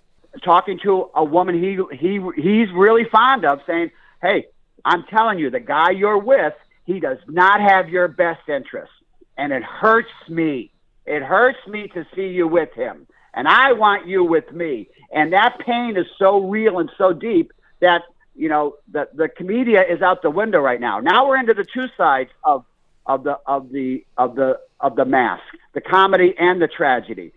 talking 0.43 0.80
to 0.84 1.10
a 1.15 1.24
woman 1.24 1.56
he 1.56 1.78
he 1.95 2.19
he's 2.36 2.71
really 2.74 3.06
fond 3.12 3.45
of, 3.45 3.60
saying, 3.67 3.91
"Hey, 4.21 4.48
I'm 4.84 5.04
telling 5.06 5.39
you, 5.39 5.50
the 5.50 5.60
guy 5.60 5.91
you're 5.91 6.17
with, 6.17 6.54
he 6.86 7.00
does 7.00 7.19
not 7.28 7.62
have 7.62 7.89
your 7.89 8.08
best 8.08 8.48
interest, 8.48 8.91
and 9.38 9.52
it 9.52 9.63
hurts 9.63 10.10
me. 10.30 10.71
It 11.06 11.21
hurts 11.21 11.60
me 11.67 11.88
to 11.89 12.06
see 12.15 12.28
you 12.28 12.48
with 12.48 12.74
him, 12.74 13.08
and 13.34 13.48
I 13.48 13.74
want 13.74 14.08
you 14.08 14.24
with 14.24 14.52
me." 14.52 14.89
And 15.12 15.34
that 15.34 15.60
pain 15.60 15.98
is 15.98 16.08
so 16.17 16.39
real 16.39 16.80
and 16.80 16.91
so 16.98 17.13
deep 17.13 17.52
that 17.80 18.04
you 18.36 18.50
know 18.50 18.76
the 18.91 19.08
the 19.13 19.30
comedia 19.30 19.84
is 19.84 20.02
out 20.02 20.21
the 20.21 20.30
window 20.30 20.60
right 20.60 20.80
now. 20.80 21.00
Now 21.00 21.28
we're 21.28 21.38
into 21.38 21.54
the 21.54 21.65
two 21.65 21.88
sides 21.98 22.30
of 22.43 22.65
of 23.06 23.24
the 23.24 23.39
of 23.45 23.71
the 23.71 24.04
of 24.17 24.36
the 24.36 24.60
of 24.80 24.95
the 24.95 25.06
mask, 25.06 25.43
the 25.74 25.82
comedy 25.82 26.36
and 26.38 26.62
the 26.62 26.67
tragedy. 26.67 27.32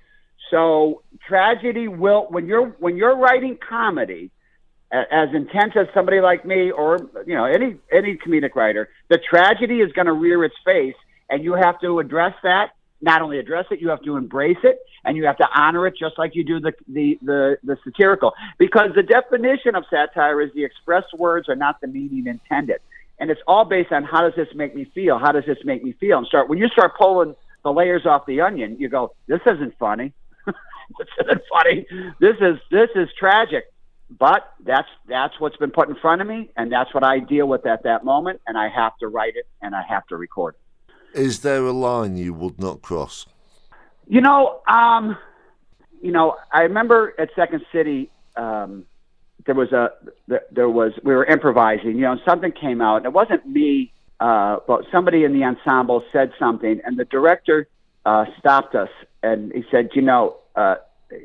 So 0.50 1.02
tragedy 1.26 1.88
will 1.88 2.26
when 2.30 2.46
you're 2.46 2.68
when 2.78 2.96
you're 2.96 3.16
writing 3.16 3.58
comedy, 3.66 4.30
as 4.90 5.28
intense 5.34 5.74
as 5.76 5.86
somebody 5.92 6.20
like 6.20 6.44
me 6.44 6.70
or 6.70 6.98
you 7.26 7.34
know 7.34 7.44
any 7.44 7.76
any 7.92 8.16
comedic 8.16 8.54
writer, 8.54 8.88
the 9.08 9.18
tragedy 9.18 9.80
is 9.80 9.92
going 9.92 10.06
to 10.06 10.12
rear 10.12 10.44
its 10.44 10.56
face, 10.64 10.94
and 11.28 11.44
you 11.44 11.54
have 11.54 11.80
to 11.80 11.98
address 11.98 12.34
that. 12.42 12.70
Not 13.00 13.22
only 13.22 13.38
address 13.38 13.66
it, 13.70 13.80
you 13.80 13.90
have 13.90 14.02
to 14.02 14.16
embrace 14.16 14.58
it, 14.64 14.80
and 15.04 15.16
you 15.16 15.24
have 15.26 15.36
to 15.36 15.46
honor 15.54 15.86
it, 15.86 15.94
just 15.96 16.18
like 16.18 16.34
you 16.34 16.42
do 16.44 16.58
the 16.58 16.72
the 16.88 17.18
the, 17.22 17.58
the 17.62 17.76
satirical. 17.84 18.32
Because 18.58 18.90
the 18.94 19.02
definition 19.02 19.74
of 19.74 19.84
satire 19.90 20.40
is 20.40 20.52
the 20.54 20.64
expressed 20.64 21.12
words 21.14 21.48
are 21.48 21.56
not 21.56 21.80
the 21.80 21.86
meaning 21.86 22.26
intended, 22.26 22.80
and 23.20 23.30
it's 23.30 23.40
all 23.46 23.64
based 23.64 23.92
on 23.92 24.04
how 24.04 24.22
does 24.22 24.34
this 24.36 24.48
make 24.54 24.74
me 24.74 24.84
feel? 24.94 25.18
How 25.18 25.32
does 25.32 25.44
this 25.46 25.58
make 25.64 25.84
me 25.84 25.92
feel? 25.92 26.18
And 26.18 26.26
start 26.26 26.48
when 26.48 26.58
you 26.58 26.68
start 26.68 26.96
pulling 26.96 27.36
the 27.62 27.72
layers 27.72 28.06
off 28.06 28.24
the 28.26 28.40
onion, 28.40 28.76
you 28.80 28.88
go, 28.88 29.12
this 29.26 29.40
isn't 29.46 29.76
funny 29.78 30.12
this 30.98 31.08
isn't 31.22 31.42
funny. 31.52 31.86
This 32.20 32.36
is 32.40 32.58
this 32.70 32.90
is 32.94 33.08
tragic. 33.18 33.64
But 34.10 34.50
that's 34.64 34.88
that's 35.06 35.38
what's 35.38 35.56
been 35.58 35.70
put 35.70 35.90
in 35.90 35.94
front 35.96 36.22
of 36.22 36.26
me, 36.26 36.50
and 36.56 36.72
that's 36.72 36.94
what 36.94 37.04
I 37.04 37.18
deal 37.18 37.46
with 37.46 37.66
at 37.66 37.82
that 37.82 38.04
moment, 38.04 38.40
and 38.46 38.56
I 38.56 38.68
have 38.68 38.96
to 38.98 39.08
write 39.08 39.36
it 39.36 39.46
and 39.60 39.74
I 39.74 39.82
have 39.82 40.06
to 40.06 40.16
record 40.16 40.54
it. 40.54 41.18
Is 41.18 41.40
there 41.40 41.62
a 41.66 41.72
line 41.72 42.16
you 42.16 42.32
would 42.32 42.58
not 42.58 42.80
cross? 42.80 43.26
You 44.06 44.22
know, 44.22 44.60
um, 44.66 45.18
you 46.00 46.10
know, 46.10 46.36
I 46.50 46.62
remember 46.62 47.12
at 47.18 47.28
Second 47.36 47.66
City, 47.70 48.10
um, 48.36 48.86
there 49.44 49.54
was 49.54 49.72
a 49.72 49.90
there 50.50 50.70
was 50.70 50.92
we 51.02 51.14
were 51.14 51.26
improvising, 51.26 51.96
you 51.96 52.02
know, 52.02 52.12
and 52.12 52.20
something 52.26 52.52
came 52.52 52.80
out, 52.80 52.98
and 52.98 53.06
it 53.06 53.12
wasn't 53.12 53.46
me, 53.46 53.92
uh, 54.20 54.56
but 54.66 54.86
somebody 54.90 55.24
in 55.24 55.32
the 55.32 55.44
ensemble 55.44 56.02
said 56.12 56.32
something, 56.38 56.80
and 56.84 56.98
the 56.98 57.04
director 57.04 57.68
uh, 58.08 58.24
stopped 58.38 58.74
us 58.74 58.88
and 59.22 59.52
he 59.52 59.64
said, 59.70 59.90
you 59.94 60.02
know, 60.02 60.36
uh, 60.56 60.76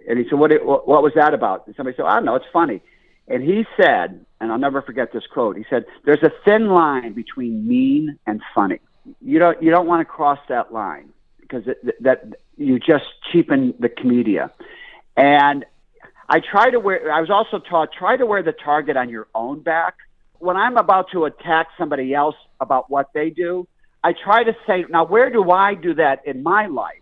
and 0.08 0.20
he 0.20 0.26
said, 0.30 0.38
what, 0.40 0.52
what, 0.66 0.88
what 0.88 1.02
was 1.04 1.14
that 1.16 1.34
about? 1.34 1.66
And 1.68 1.76
somebody 1.76 1.96
said, 1.96 2.06
I 2.06 2.16
don't 2.16 2.26
know, 2.26 2.36
it's 2.36 2.46
funny. 2.52 2.82
And 3.28 3.42
he 3.44 3.66
said, 3.78 4.26
and 4.44 4.52
I'll 4.52 4.60
never 4.60 4.82
forget 4.82 5.14
this 5.14 5.24
quote. 5.32 5.56
He 5.56 5.66
said, 5.70 5.86
"There's 6.04 6.22
a 6.24 6.32
thin 6.44 6.68
line 6.68 7.14
between 7.14 7.66
mean 7.66 8.20
and 8.28 8.42
funny. 8.54 8.80
You 9.22 9.40
don't 9.40 9.64
you 9.64 9.72
don't 9.72 9.88
want 9.88 10.02
to 10.02 10.06
cross 10.06 10.40
that 10.50 10.74
line 10.74 11.14
because 11.40 11.64
it, 11.66 12.04
that 12.04 12.26
you 12.58 12.80
just 12.80 13.06
cheapen 13.32 13.74
the 13.80 13.88
comedia." 13.88 14.52
And 15.16 15.64
I 16.28 16.42
try 16.42 16.72
to 16.72 16.80
wear. 16.82 17.10
I 17.10 17.22
was 17.22 17.30
also 17.30 17.60
taught 17.60 17.94
try 17.94 18.18
to 18.18 18.26
wear 18.26 18.44
the 18.44 18.52
target 18.52 18.98
on 18.98 19.08
your 19.08 19.28
own 19.34 19.62
back. 19.62 19.96
When 20.40 20.58
I'm 20.58 20.76
about 20.76 21.06
to 21.14 21.24
attack 21.24 21.68
somebody 21.78 22.14
else 22.14 22.36
about 22.60 22.90
what 22.90 23.12
they 23.14 23.30
do, 23.30 23.66
I 24.04 24.14
try 24.14 24.44
to 24.44 24.56
say, 24.68 24.86
"Now, 24.90 25.06
where 25.06 25.30
do 25.30 25.52
I 25.52 25.76
do 25.76 25.94
that 25.96 26.26
in 26.26 26.44
my 26.44 26.68
life?" 26.68 27.00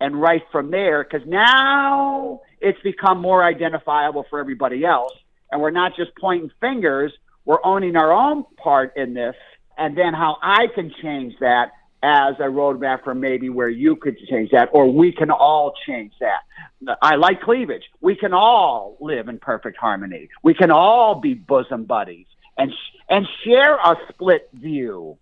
and 0.00 0.20
right 0.20 0.42
from 0.52 0.70
there 0.70 1.02
because 1.02 1.26
now 1.26 2.40
it's 2.60 2.80
become 2.82 3.20
more 3.20 3.42
identifiable 3.42 4.24
for 4.30 4.38
everybody 4.38 4.84
else. 4.84 5.12
And 5.50 5.60
we're 5.60 5.72
not 5.72 5.96
just 5.96 6.12
pointing 6.20 6.50
fingers 6.60 7.12
we're 7.48 7.64
owning 7.64 7.96
our 7.96 8.12
own 8.12 8.44
part 8.62 8.94
in 8.98 9.14
this. 9.14 9.34
And 9.78 9.96
then 9.96 10.12
how 10.12 10.36
i 10.42 10.66
can 10.74 10.92
change 11.02 11.34
that 11.40 11.70
as 12.02 12.34
a 12.38 12.42
roadmap 12.42 13.02
for 13.02 13.14
maybe 13.14 13.48
where 13.48 13.70
you 13.70 13.96
could 13.96 14.18
change 14.28 14.50
that 14.50 14.68
or 14.72 14.92
we 14.92 15.10
can 15.12 15.30
all 15.30 15.72
change 15.86 16.12
that. 16.20 16.96
I 17.02 17.16
like 17.16 17.40
cleavage. 17.40 17.82
We 18.00 18.14
can 18.14 18.32
all 18.34 18.98
live 19.00 19.28
in 19.28 19.38
perfect 19.38 19.78
harmony. 19.78 20.28
We 20.44 20.54
can 20.54 20.70
all 20.70 21.16
be 21.16 21.34
bosom 21.34 21.84
buddies 21.84 22.26
and 22.58 22.70
and 23.08 23.26
share 23.44 23.76
a 23.76 23.96
split 24.10 24.50
view 24.52 25.16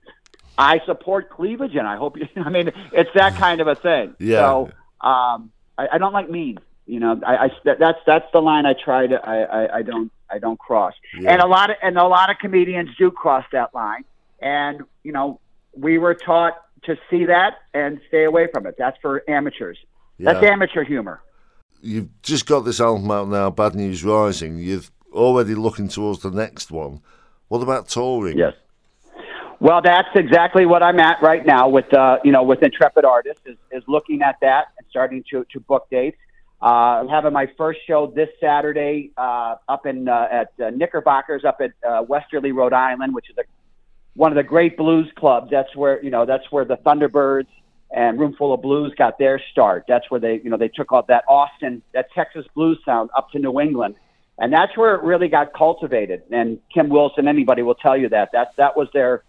I 0.59 0.81
support 0.87 1.31
cleavage, 1.31 1.75
and 1.75 1.87
I 1.87 1.97
hope 1.97 2.17
you. 2.17 2.29
I 2.37 2.51
mean, 2.51 2.73
it's 2.93 3.11
that 3.15 3.35
kind 3.37 3.61
of 3.61 3.67
a 3.67 3.75
thing. 3.75 4.15
Yeah. 4.19 4.41
So 4.41 4.71
um, 5.01 5.51
I, 5.79 5.89
I 5.93 5.99
don't 5.99 6.13
like 6.13 6.31
mean. 6.31 6.59
You 6.87 7.01
know, 7.01 7.21
I, 7.27 7.47
I 7.47 7.51
that's 7.65 7.99
that's 8.07 8.27
the 8.33 8.41
line 8.41 8.65
I 8.65 8.75
try 8.75 9.07
to. 9.07 9.17
I, 9.29 9.39
I, 9.43 9.77
I 9.79 9.83
don't 9.83 10.11
I 10.31 10.39
don't 10.39 10.59
cross. 10.59 10.95
Yeah. 11.19 11.33
And 11.33 11.43
a 11.43 11.47
lot 11.47 11.71
of 11.71 11.77
and 11.83 11.99
a 11.99 12.07
lot 12.07 12.31
of 12.31 12.39
comedians 12.39 12.91
do 12.97 13.11
cross 13.11 13.45
that 13.53 13.75
line. 13.75 14.05
And 14.41 14.83
you 15.03 15.13
know, 15.13 15.41
we 15.75 15.99
were 15.99 16.15
taught 16.15 16.63
to 16.85 16.97
see 17.11 17.27
that 17.27 17.59
and 17.75 18.01
stay 18.09 18.25
away 18.25 18.49
from 18.53 18.67
it. 18.67 18.77
That's 18.79 18.97
for 19.03 19.29
amateurs. 19.29 19.79
Yeah. 20.19 20.33
That's 20.33 20.47
amateur 20.47 20.85
humor. 20.85 21.21
You've 21.83 22.23
just 22.23 22.47
got 22.47 22.61
this 22.61 22.81
album 22.81 23.11
out 23.11 23.29
now, 23.29 23.51
Bad 23.51 23.75
News 23.75 24.03
Rising. 24.03 24.59
You're 24.59 24.81
already 25.13 25.55
looking 25.55 25.89
towards 25.89 26.21
the 26.21 26.31
next 26.31 26.71
one. 26.71 27.03
What 27.49 27.63
about 27.63 27.89
touring? 27.89 28.39
Yes. 28.39 28.55
Well, 29.59 29.81
that's 29.83 30.09
exactly 30.15 30.67
what 30.67 30.83
I'm 30.83 31.01
at 31.01 31.23
right 31.23 31.45
now 31.45 31.69
with 31.69 31.93
uh, 31.95 32.19
you 32.25 32.33
know 32.33 32.43
with 32.43 32.63
Intrepid 32.63 33.05
Artists 33.05 33.43
is, 33.47 33.57
is 33.71 33.83
looking 33.89 34.23
at 34.23 34.37
that 34.43 34.67
and 34.79 34.87
starting 34.91 35.25
to 35.31 35.47
to 35.53 35.61
book 35.61 35.89
dates. 35.91 36.19
Uh, 36.61 37.01
I'm 37.01 37.09
having 37.09 37.33
my 37.33 37.49
first 37.57 37.81
show 37.87 38.13
this 38.15 38.29
Saturday 38.41 39.13
uh, 39.17 39.57
up 39.69 39.87
in 39.87 40.09
uh, 40.09 40.29
at 40.31 40.53
uh, 40.63 40.71
Knickerbockers 40.71 41.45
up 41.45 41.61
at 41.61 41.73
uh, 41.89 42.03
Westerly, 42.03 42.53
Rhode 42.53 42.73
Island, 42.73 43.15
which 43.15 43.31
is 43.31 43.37
a, 43.39 43.43
one 44.15 44.31
of 44.33 44.37
the 44.37 44.43
great 44.43 44.77
blues 44.77 45.11
clubs. 45.17 45.49
That's 45.51 45.75
where 45.75 46.03
you 46.03 46.11
know 46.11 46.27
that's 46.27 46.51
where 46.51 46.65
the 46.65 46.77
Thunderbirds 46.77 47.49
and 47.91 48.19
Roomful 48.19 48.53
of 48.53 48.63
Blues 48.63 48.93
got 48.97 49.19
their 49.19 49.41
start. 49.53 49.85
That's 49.89 50.11
where 50.11 50.21
they, 50.21 50.41
you 50.43 50.51
know, 50.51 50.57
they 50.57 50.69
took 50.69 50.93
all 50.93 51.05
that 51.09 51.25
Austin, 51.29 51.83
that 51.95 52.09
Texas 52.15 52.45
blues 52.55 52.79
sound 52.85 53.11
up 53.17 53.31
to 53.31 53.39
New 53.39 53.61
England, 53.61 53.95
and 54.39 54.53
that's 54.53 54.77
where 54.77 54.95
it 54.97 55.03
really 55.03 55.29
got 55.29 55.55
cultivated. 55.55 56.23
And 56.31 56.59
Kim 56.73 56.89
Wilson, 56.89 57.29
anybody 57.29 57.63
will 57.63 57.75
tell 57.75 57.97
you 57.97 58.09
that 58.11 58.31
that 58.33 58.53
that 58.57 58.77
was 58.77 58.89
their, 58.93 59.23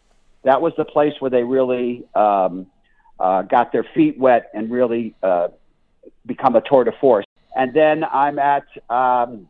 that 0.47 0.61
was 0.61 0.73
the 0.77 0.85
place 0.85 1.13
where 1.19 1.29
they 1.29 1.43
really 1.43 2.05
um, 2.15 2.67
uh, 3.19 3.41
got 3.41 3.71
their 3.71 3.85
feet 3.93 4.17
wet 4.17 4.49
and 4.53 4.71
really 4.71 5.13
uh, 5.21 5.49
become 6.25 6.55
a 6.55 6.61
tour 6.61 6.85
de 6.85 6.91
force. 7.01 7.25
And 7.55 7.73
then 7.73 8.03
I'm 8.05 8.39
at 8.39 8.65
um, 8.89 9.49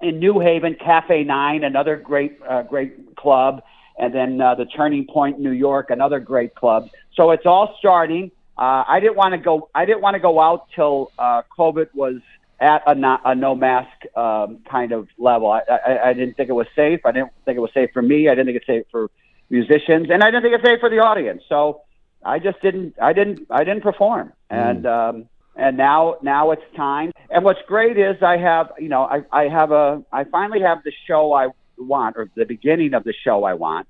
in 0.00 0.20
New 0.20 0.38
Haven, 0.38 0.76
Cafe 0.76 1.24
Nine, 1.24 1.64
another 1.64 1.96
great 1.96 2.38
uh, 2.48 2.62
great 2.62 3.16
club, 3.16 3.62
and 3.98 4.14
then 4.14 4.40
uh, 4.40 4.54
the 4.54 4.66
Turning 4.66 5.06
Point, 5.06 5.40
New 5.40 5.50
York, 5.50 5.90
another 5.90 6.20
great 6.20 6.54
club. 6.54 6.88
So 7.14 7.32
it's 7.32 7.46
all 7.46 7.74
starting. 7.78 8.30
Uh, 8.56 8.84
I 8.86 9.00
didn't 9.00 9.16
want 9.16 9.32
to 9.32 9.38
go. 9.38 9.68
I 9.74 9.84
didn't 9.86 10.02
want 10.02 10.14
to 10.14 10.20
go 10.20 10.40
out 10.40 10.68
till 10.74 11.10
uh, 11.18 11.42
COVID 11.58 11.88
was 11.94 12.20
at 12.60 12.82
a, 12.86 12.94
not, 12.94 13.22
a 13.24 13.34
no 13.34 13.54
mask 13.54 14.04
um, 14.16 14.58
kind 14.70 14.92
of 14.92 15.08
level. 15.16 15.50
I, 15.50 15.62
I, 15.70 16.08
I 16.08 16.12
didn't 16.12 16.36
think 16.36 16.48
it 16.48 16.54
was 16.54 16.66
safe. 16.74 17.00
I 17.04 17.12
didn't 17.12 17.32
think 17.44 17.56
it 17.56 17.60
was 17.60 17.70
safe 17.72 17.90
for 17.92 18.02
me. 18.02 18.28
I 18.28 18.34
didn't 18.34 18.46
think 18.46 18.56
it's 18.56 18.66
safe 18.66 18.84
for 18.90 19.10
musicians, 19.50 20.08
and 20.10 20.22
I 20.22 20.30
didn't 20.30 20.42
think 20.42 20.54
it's 20.54 20.64
safe 20.64 20.80
for 20.80 20.90
the 20.90 20.98
audience. 20.98 21.42
So 21.48 21.82
I 22.24 22.38
just 22.38 22.60
didn't. 22.60 22.94
I 23.00 23.12
didn't. 23.12 23.46
I 23.50 23.64
didn't 23.64 23.82
perform, 23.82 24.32
mm. 24.50 24.70
and 24.70 24.86
um, 24.86 25.28
and 25.56 25.76
now 25.76 26.16
now 26.22 26.50
it's 26.50 26.62
time. 26.76 27.12
And 27.30 27.44
what's 27.44 27.60
great 27.66 27.98
is 27.98 28.22
I 28.22 28.38
have 28.38 28.72
you 28.78 28.88
know 28.88 29.02
I 29.02 29.22
I 29.32 29.48
have 29.48 29.72
a 29.72 30.02
I 30.12 30.24
finally 30.24 30.60
have 30.60 30.82
the 30.84 30.92
show 31.06 31.32
I 31.32 31.48
want 31.76 32.16
or 32.16 32.30
the 32.34 32.44
beginning 32.44 32.94
of 32.94 33.04
the 33.04 33.14
show 33.24 33.44
I 33.44 33.54
want. 33.54 33.86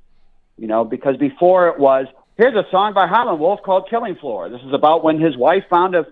You 0.57 0.67
know 0.67 0.85
because 0.85 1.17
before 1.17 1.69
it 1.69 1.79
was 1.79 2.07
here's 2.37 2.55
a 2.55 2.69
song 2.71 2.95
by 2.95 3.07
Howlin' 3.07 3.39
Wolf 3.39 3.61
called 3.63 3.89
Killing 3.89 4.17
Floor. 4.17 4.49
This 4.49 4.63
is 4.63 4.73
about 4.73 5.05
when 5.05 5.21
his 5.21 5.37
wife 5.37 5.65
found 5.69 5.95
a, 5.95 6.07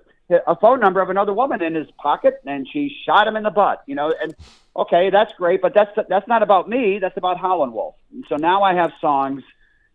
a 0.47 0.57
phone 0.57 0.81
number 0.81 1.01
of 1.01 1.11
another 1.11 1.33
woman 1.33 1.63
in 1.63 1.75
his 1.75 1.89
pocket 1.97 2.35
and 2.45 2.67
she 2.71 2.95
shot 3.05 3.27
him 3.27 3.37
in 3.37 3.43
the 3.43 3.51
butt, 3.51 3.83
you 3.87 3.95
know, 3.95 4.13
and 4.23 4.35
okay, 4.77 5.11
that's 5.11 5.33
great, 5.35 5.63
but 5.63 5.75
that's, 5.75 5.91
that's 6.09 6.29
not 6.29 6.43
about 6.43 6.69
me. 6.69 6.99
That's 6.99 7.17
about 7.17 7.39
Howlin' 7.39 7.73
Wolf. 7.73 7.95
So 8.29 8.37
now 8.37 8.63
I 8.63 8.75
have 8.75 8.93
songs, 9.01 9.43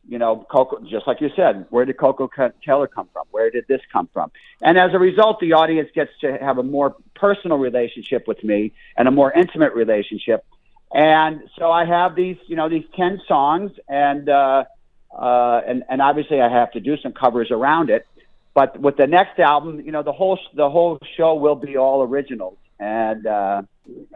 you 0.08 0.18
know, 0.18 0.46
Koko, 0.50 0.80
just 0.82 1.08
like 1.08 1.22
you 1.22 1.30
said, 1.36 1.68
where 1.70 1.86
did 1.86 1.98
Koko 1.98 2.30
Taylor 2.66 2.88
come 2.88 3.08
from? 3.14 3.26
Where 3.32 3.50
did 3.50 3.66
this 3.68 3.82
come 3.92 4.10
from? 4.12 4.32
And 4.62 4.78
as 4.78 4.94
a 4.94 5.00
result, 5.00 5.40
the 5.40 5.54
audience 5.54 5.90
gets 5.94 6.12
to 6.22 6.38
have 6.38 6.58
a 6.58 6.64
more 6.64 6.96
personal 7.16 7.58
relationship 7.58 8.28
with 8.28 8.44
me 8.44 8.74
and 8.98 9.08
a 9.08 9.12
more 9.12 9.32
intimate 9.32 9.74
relationship. 9.74 10.46
And 10.94 11.44
so 11.58 11.72
I 11.72 11.86
have 11.86 12.16
these, 12.16 12.38
you 12.48 12.56
know, 12.56 12.68
these 12.68 12.86
10 12.96 13.22
songs 13.28 13.72
and, 13.88 14.28
uh, 14.28 14.66
uh, 15.18 15.62
and 15.68 15.84
and 15.90 16.02
obviously 16.02 16.42
I 16.42 16.50
have 16.50 16.72
to 16.72 16.80
do 16.80 16.98
some 16.98 17.12
covers 17.12 17.52
around 17.52 17.90
it. 17.90 18.08
But 18.54 18.80
with 18.80 18.98
the 18.98 19.08
next 19.08 19.40
album, 19.40 19.82
you 19.82 19.92
know, 19.92 20.04
the 20.04 20.12
whole 20.12 20.40
the 20.54 20.70
whole 20.70 21.00
show 21.18 21.36
will 21.36 21.56
be 21.56 21.78
all 21.78 22.04
originals, 22.04 22.58
and 22.80 23.26
uh, 23.26 23.62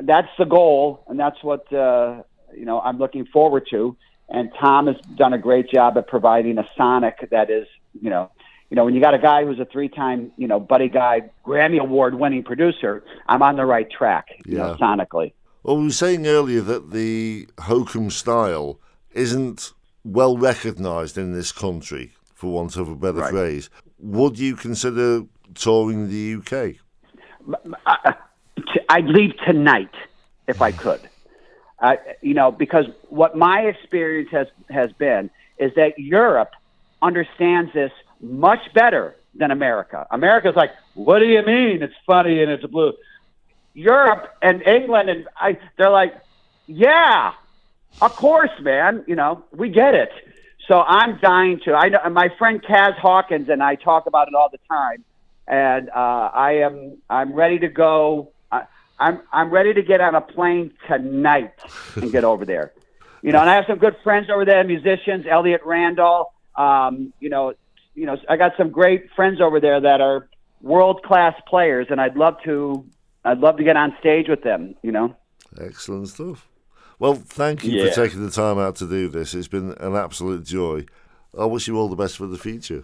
that's 0.02 0.30
the 0.38 0.46
goal, 0.46 1.04
and 1.08 1.20
that's 1.20 1.44
what 1.44 1.72
uh, 1.74 2.24
you 2.56 2.66
know 2.66 2.80
I'm 2.82 2.98
looking 2.98 3.26
forward 3.26 3.68
to. 3.72 3.96
And 4.30 4.50
Tom 4.60 4.88
has 4.88 4.96
done 5.16 5.34
a 5.34 5.38
great 5.38 5.70
job 5.70 5.98
at 5.98 6.08
providing 6.08 6.58
a 6.58 6.68
sonic 6.76 7.30
that 7.30 7.52
is, 7.52 7.68
you 8.02 8.10
know, 8.10 8.32
you 8.70 8.76
know, 8.76 8.84
when 8.84 8.96
you 8.96 9.02
got 9.02 9.14
a 9.14 9.20
guy 9.20 9.46
who's 9.46 9.60
a 9.60 9.66
three-time, 9.66 10.32
you 10.38 10.48
know, 10.48 10.60
Buddy 10.60 10.90
Guy 10.90 11.30
Grammy 11.46 11.80
Award-winning 11.80 12.44
producer, 12.44 13.04
I'm 13.28 13.44
on 13.44 13.58
the 13.58 13.66
right 13.66 13.88
track, 13.90 14.30
you 14.46 14.58
yeah. 14.58 14.64
know, 14.64 14.78
sonically. 14.82 15.34
Well, 15.62 15.78
we 15.78 15.86
were 15.86 15.92
saying 15.92 16.26
earlier 16.26 16.62
that 16.62 16.92
the 16.92 17.48
Hokum 17.60 18.10
style 18.10 18.80
isn't 19.12 19.74
well 20.04 20.38
recognised 20.38 21.18
in 21.18 21.34
this 21.34 21.52
country, 21.52 22.14
for 22.34 22.52
want 22.52 22.76
of 22.76 22.90
a 22.90 22.96
better 22.96 23.20
right. 23.20 23.32
phrase. 23.32 23.70
Would 24.00 24.40
you 24.40 24.56
consider 24.56 25.24
touring 25.54 26.10
the 26.10 26.36
UK? 26.40 26.76
I'd 28.90 29.06
leave 29.06 29.34
tonight 29.46 29.94
if 30.48 30.62
I 30.62 30.72
could. 30.72 31.10
Uh, 31.80 31.96
you 32.22 32.34
know, 32.34 32.52
because 32.52 32.86
what 33.10 33.36
my 33.36 33.62
experience 33.62 34.30
has 34.32 34.48
has 34.70 34.92
been 34.94 35.30
is 35.58 35.74
that 35.76 36.00
Europe 36.00 36.52
understands 37.02 37.72
this 37.74 37.92
much 38.22 38.74
better 38.74 39.16
than 39.36 39.52
America. 39.52 40.08
America's 40.12 40.56
like, 40.56 40.72
what 40.94 41.20
do 41.20 41.26
you 41.26 41.44
mean? 41.44 41.84
It's 41.84 41.94
funny 42.06 42.42
and 42.42 42.52
it's 42.52 42.66
blue. 42.66 42.94
Europe 43.74 44.34
and 44.42 44.62
England 44.64 45.10
and 45.10 45.28
I, 45.36 45.58
they're 45.78 45.90
like, 45.90 46.16
yeah, 46.66 47.34
of 48.02 48.16
course, 48.16 48.52
man. 48.62 49.04
You 49.08 49.16
know, 49.16 49.44
we 49.52 49.70
get 49.70 49.94
it. 49.94 50.12
So 50.68 50.82
I'm 50.82 51.20
dying 51.20 51.60
to. 51.66 51.76
I 51.76 51.90
know 51.90 52.00
my 52.10 52.30
friend 52.38 52.62
Kaz 52.62 52.98
Hawkins 52.98 53.50
and 53.50 53.62
I 53.62 53.76
talk 53.76 54.08
about 54.08 54.28
it 54.28 54.34
all 54.34 54.50
the 54.50 54.60
time, 54.68 55.04
and 55.48 55.90
uh, 55.90 55.94
I 56.34 56.54
am 56.64 56.98
I'm 57.10 57.34
ready 57.34 57.60
to 57.60 57.68
go. 57.68 58.32
I'm 59.00 59.22
I'm 59.32 59.50
ready 59.50 59.74
to 59.74 59.82
get 59.82 60.02
on 60.02 60.16
a 60.16 60.22
plane 60.22 60.74
tonight 60.88 61.54
and 61.96 62.12
get 62.12 62.24
over 62.24 62.46
there. 62.46 62.74
You 63.22 63.32
know, 63.32 63.40
and 63.40 63.50
I 63.50 63.56
have 63.56 63.66
some 63.68 63.80
good 63.80 63.96
friends 64.04 64.30
over 64.30 64.46
there, 64.46 64.64
musicians, 64.64 65.26
Elliot 65.30 65.62
Randall. 65.66 66.34
Um, 66.56 67.12
you 67.20 67.30
know, 67.30 67.54
you 67.96 68.06
know, 68.06 68.18
I 68.30 68.38
got 68.38 68.54
some 68.58 68.70
great 68.70 69.10
friends 69.16 69.42
over 69.42 69.60
there 69.60 69.82
that 69.82 70.00
are 70.00 70.30
world 70.62 71.04
class 71.04 71.34
players, 71.48 71.88
and 71.90 72.00
I'd 72.00 72.16
love 72.16 72.36
to 72.44 72.86
I'd 73.24 73.40
love 73.40 73.58
to 73.58 73.64
get 73.64 73.78
on 73.78 73.96
stage 74.00 74.28
with 74.30 74.44
them. 74.44 74.76
You 74.84 74.92
know, 74.92 75.16
excellent 75.60 76.10
stuff. 76.10 76.48
Well, 77.00 77.16
thank 77.16 77.64
you 77.64 77.72
yeah. 77.72 77.90
for 77.90 78.06
taking 78.06 78.24
the 78.24 78.32
time 78.32 78.58
out 78.58 78.78
to 78.78 78.88
do 78.88 79.10
this. 79.10 79.34
It's 79.34 79.50
been 79.50 79.74
an 79.80 79.96
absolute 79.96 80.46
joy. 80.46 80.86
I 81.38 81.46
wish 81.46 81.68
you 81.68 81.78
all 81.78 81.90
the 81.90 81.96
best 81.98 82.16
for 82.18 82.28
the 82.28 82.38
future. 82.38 82.84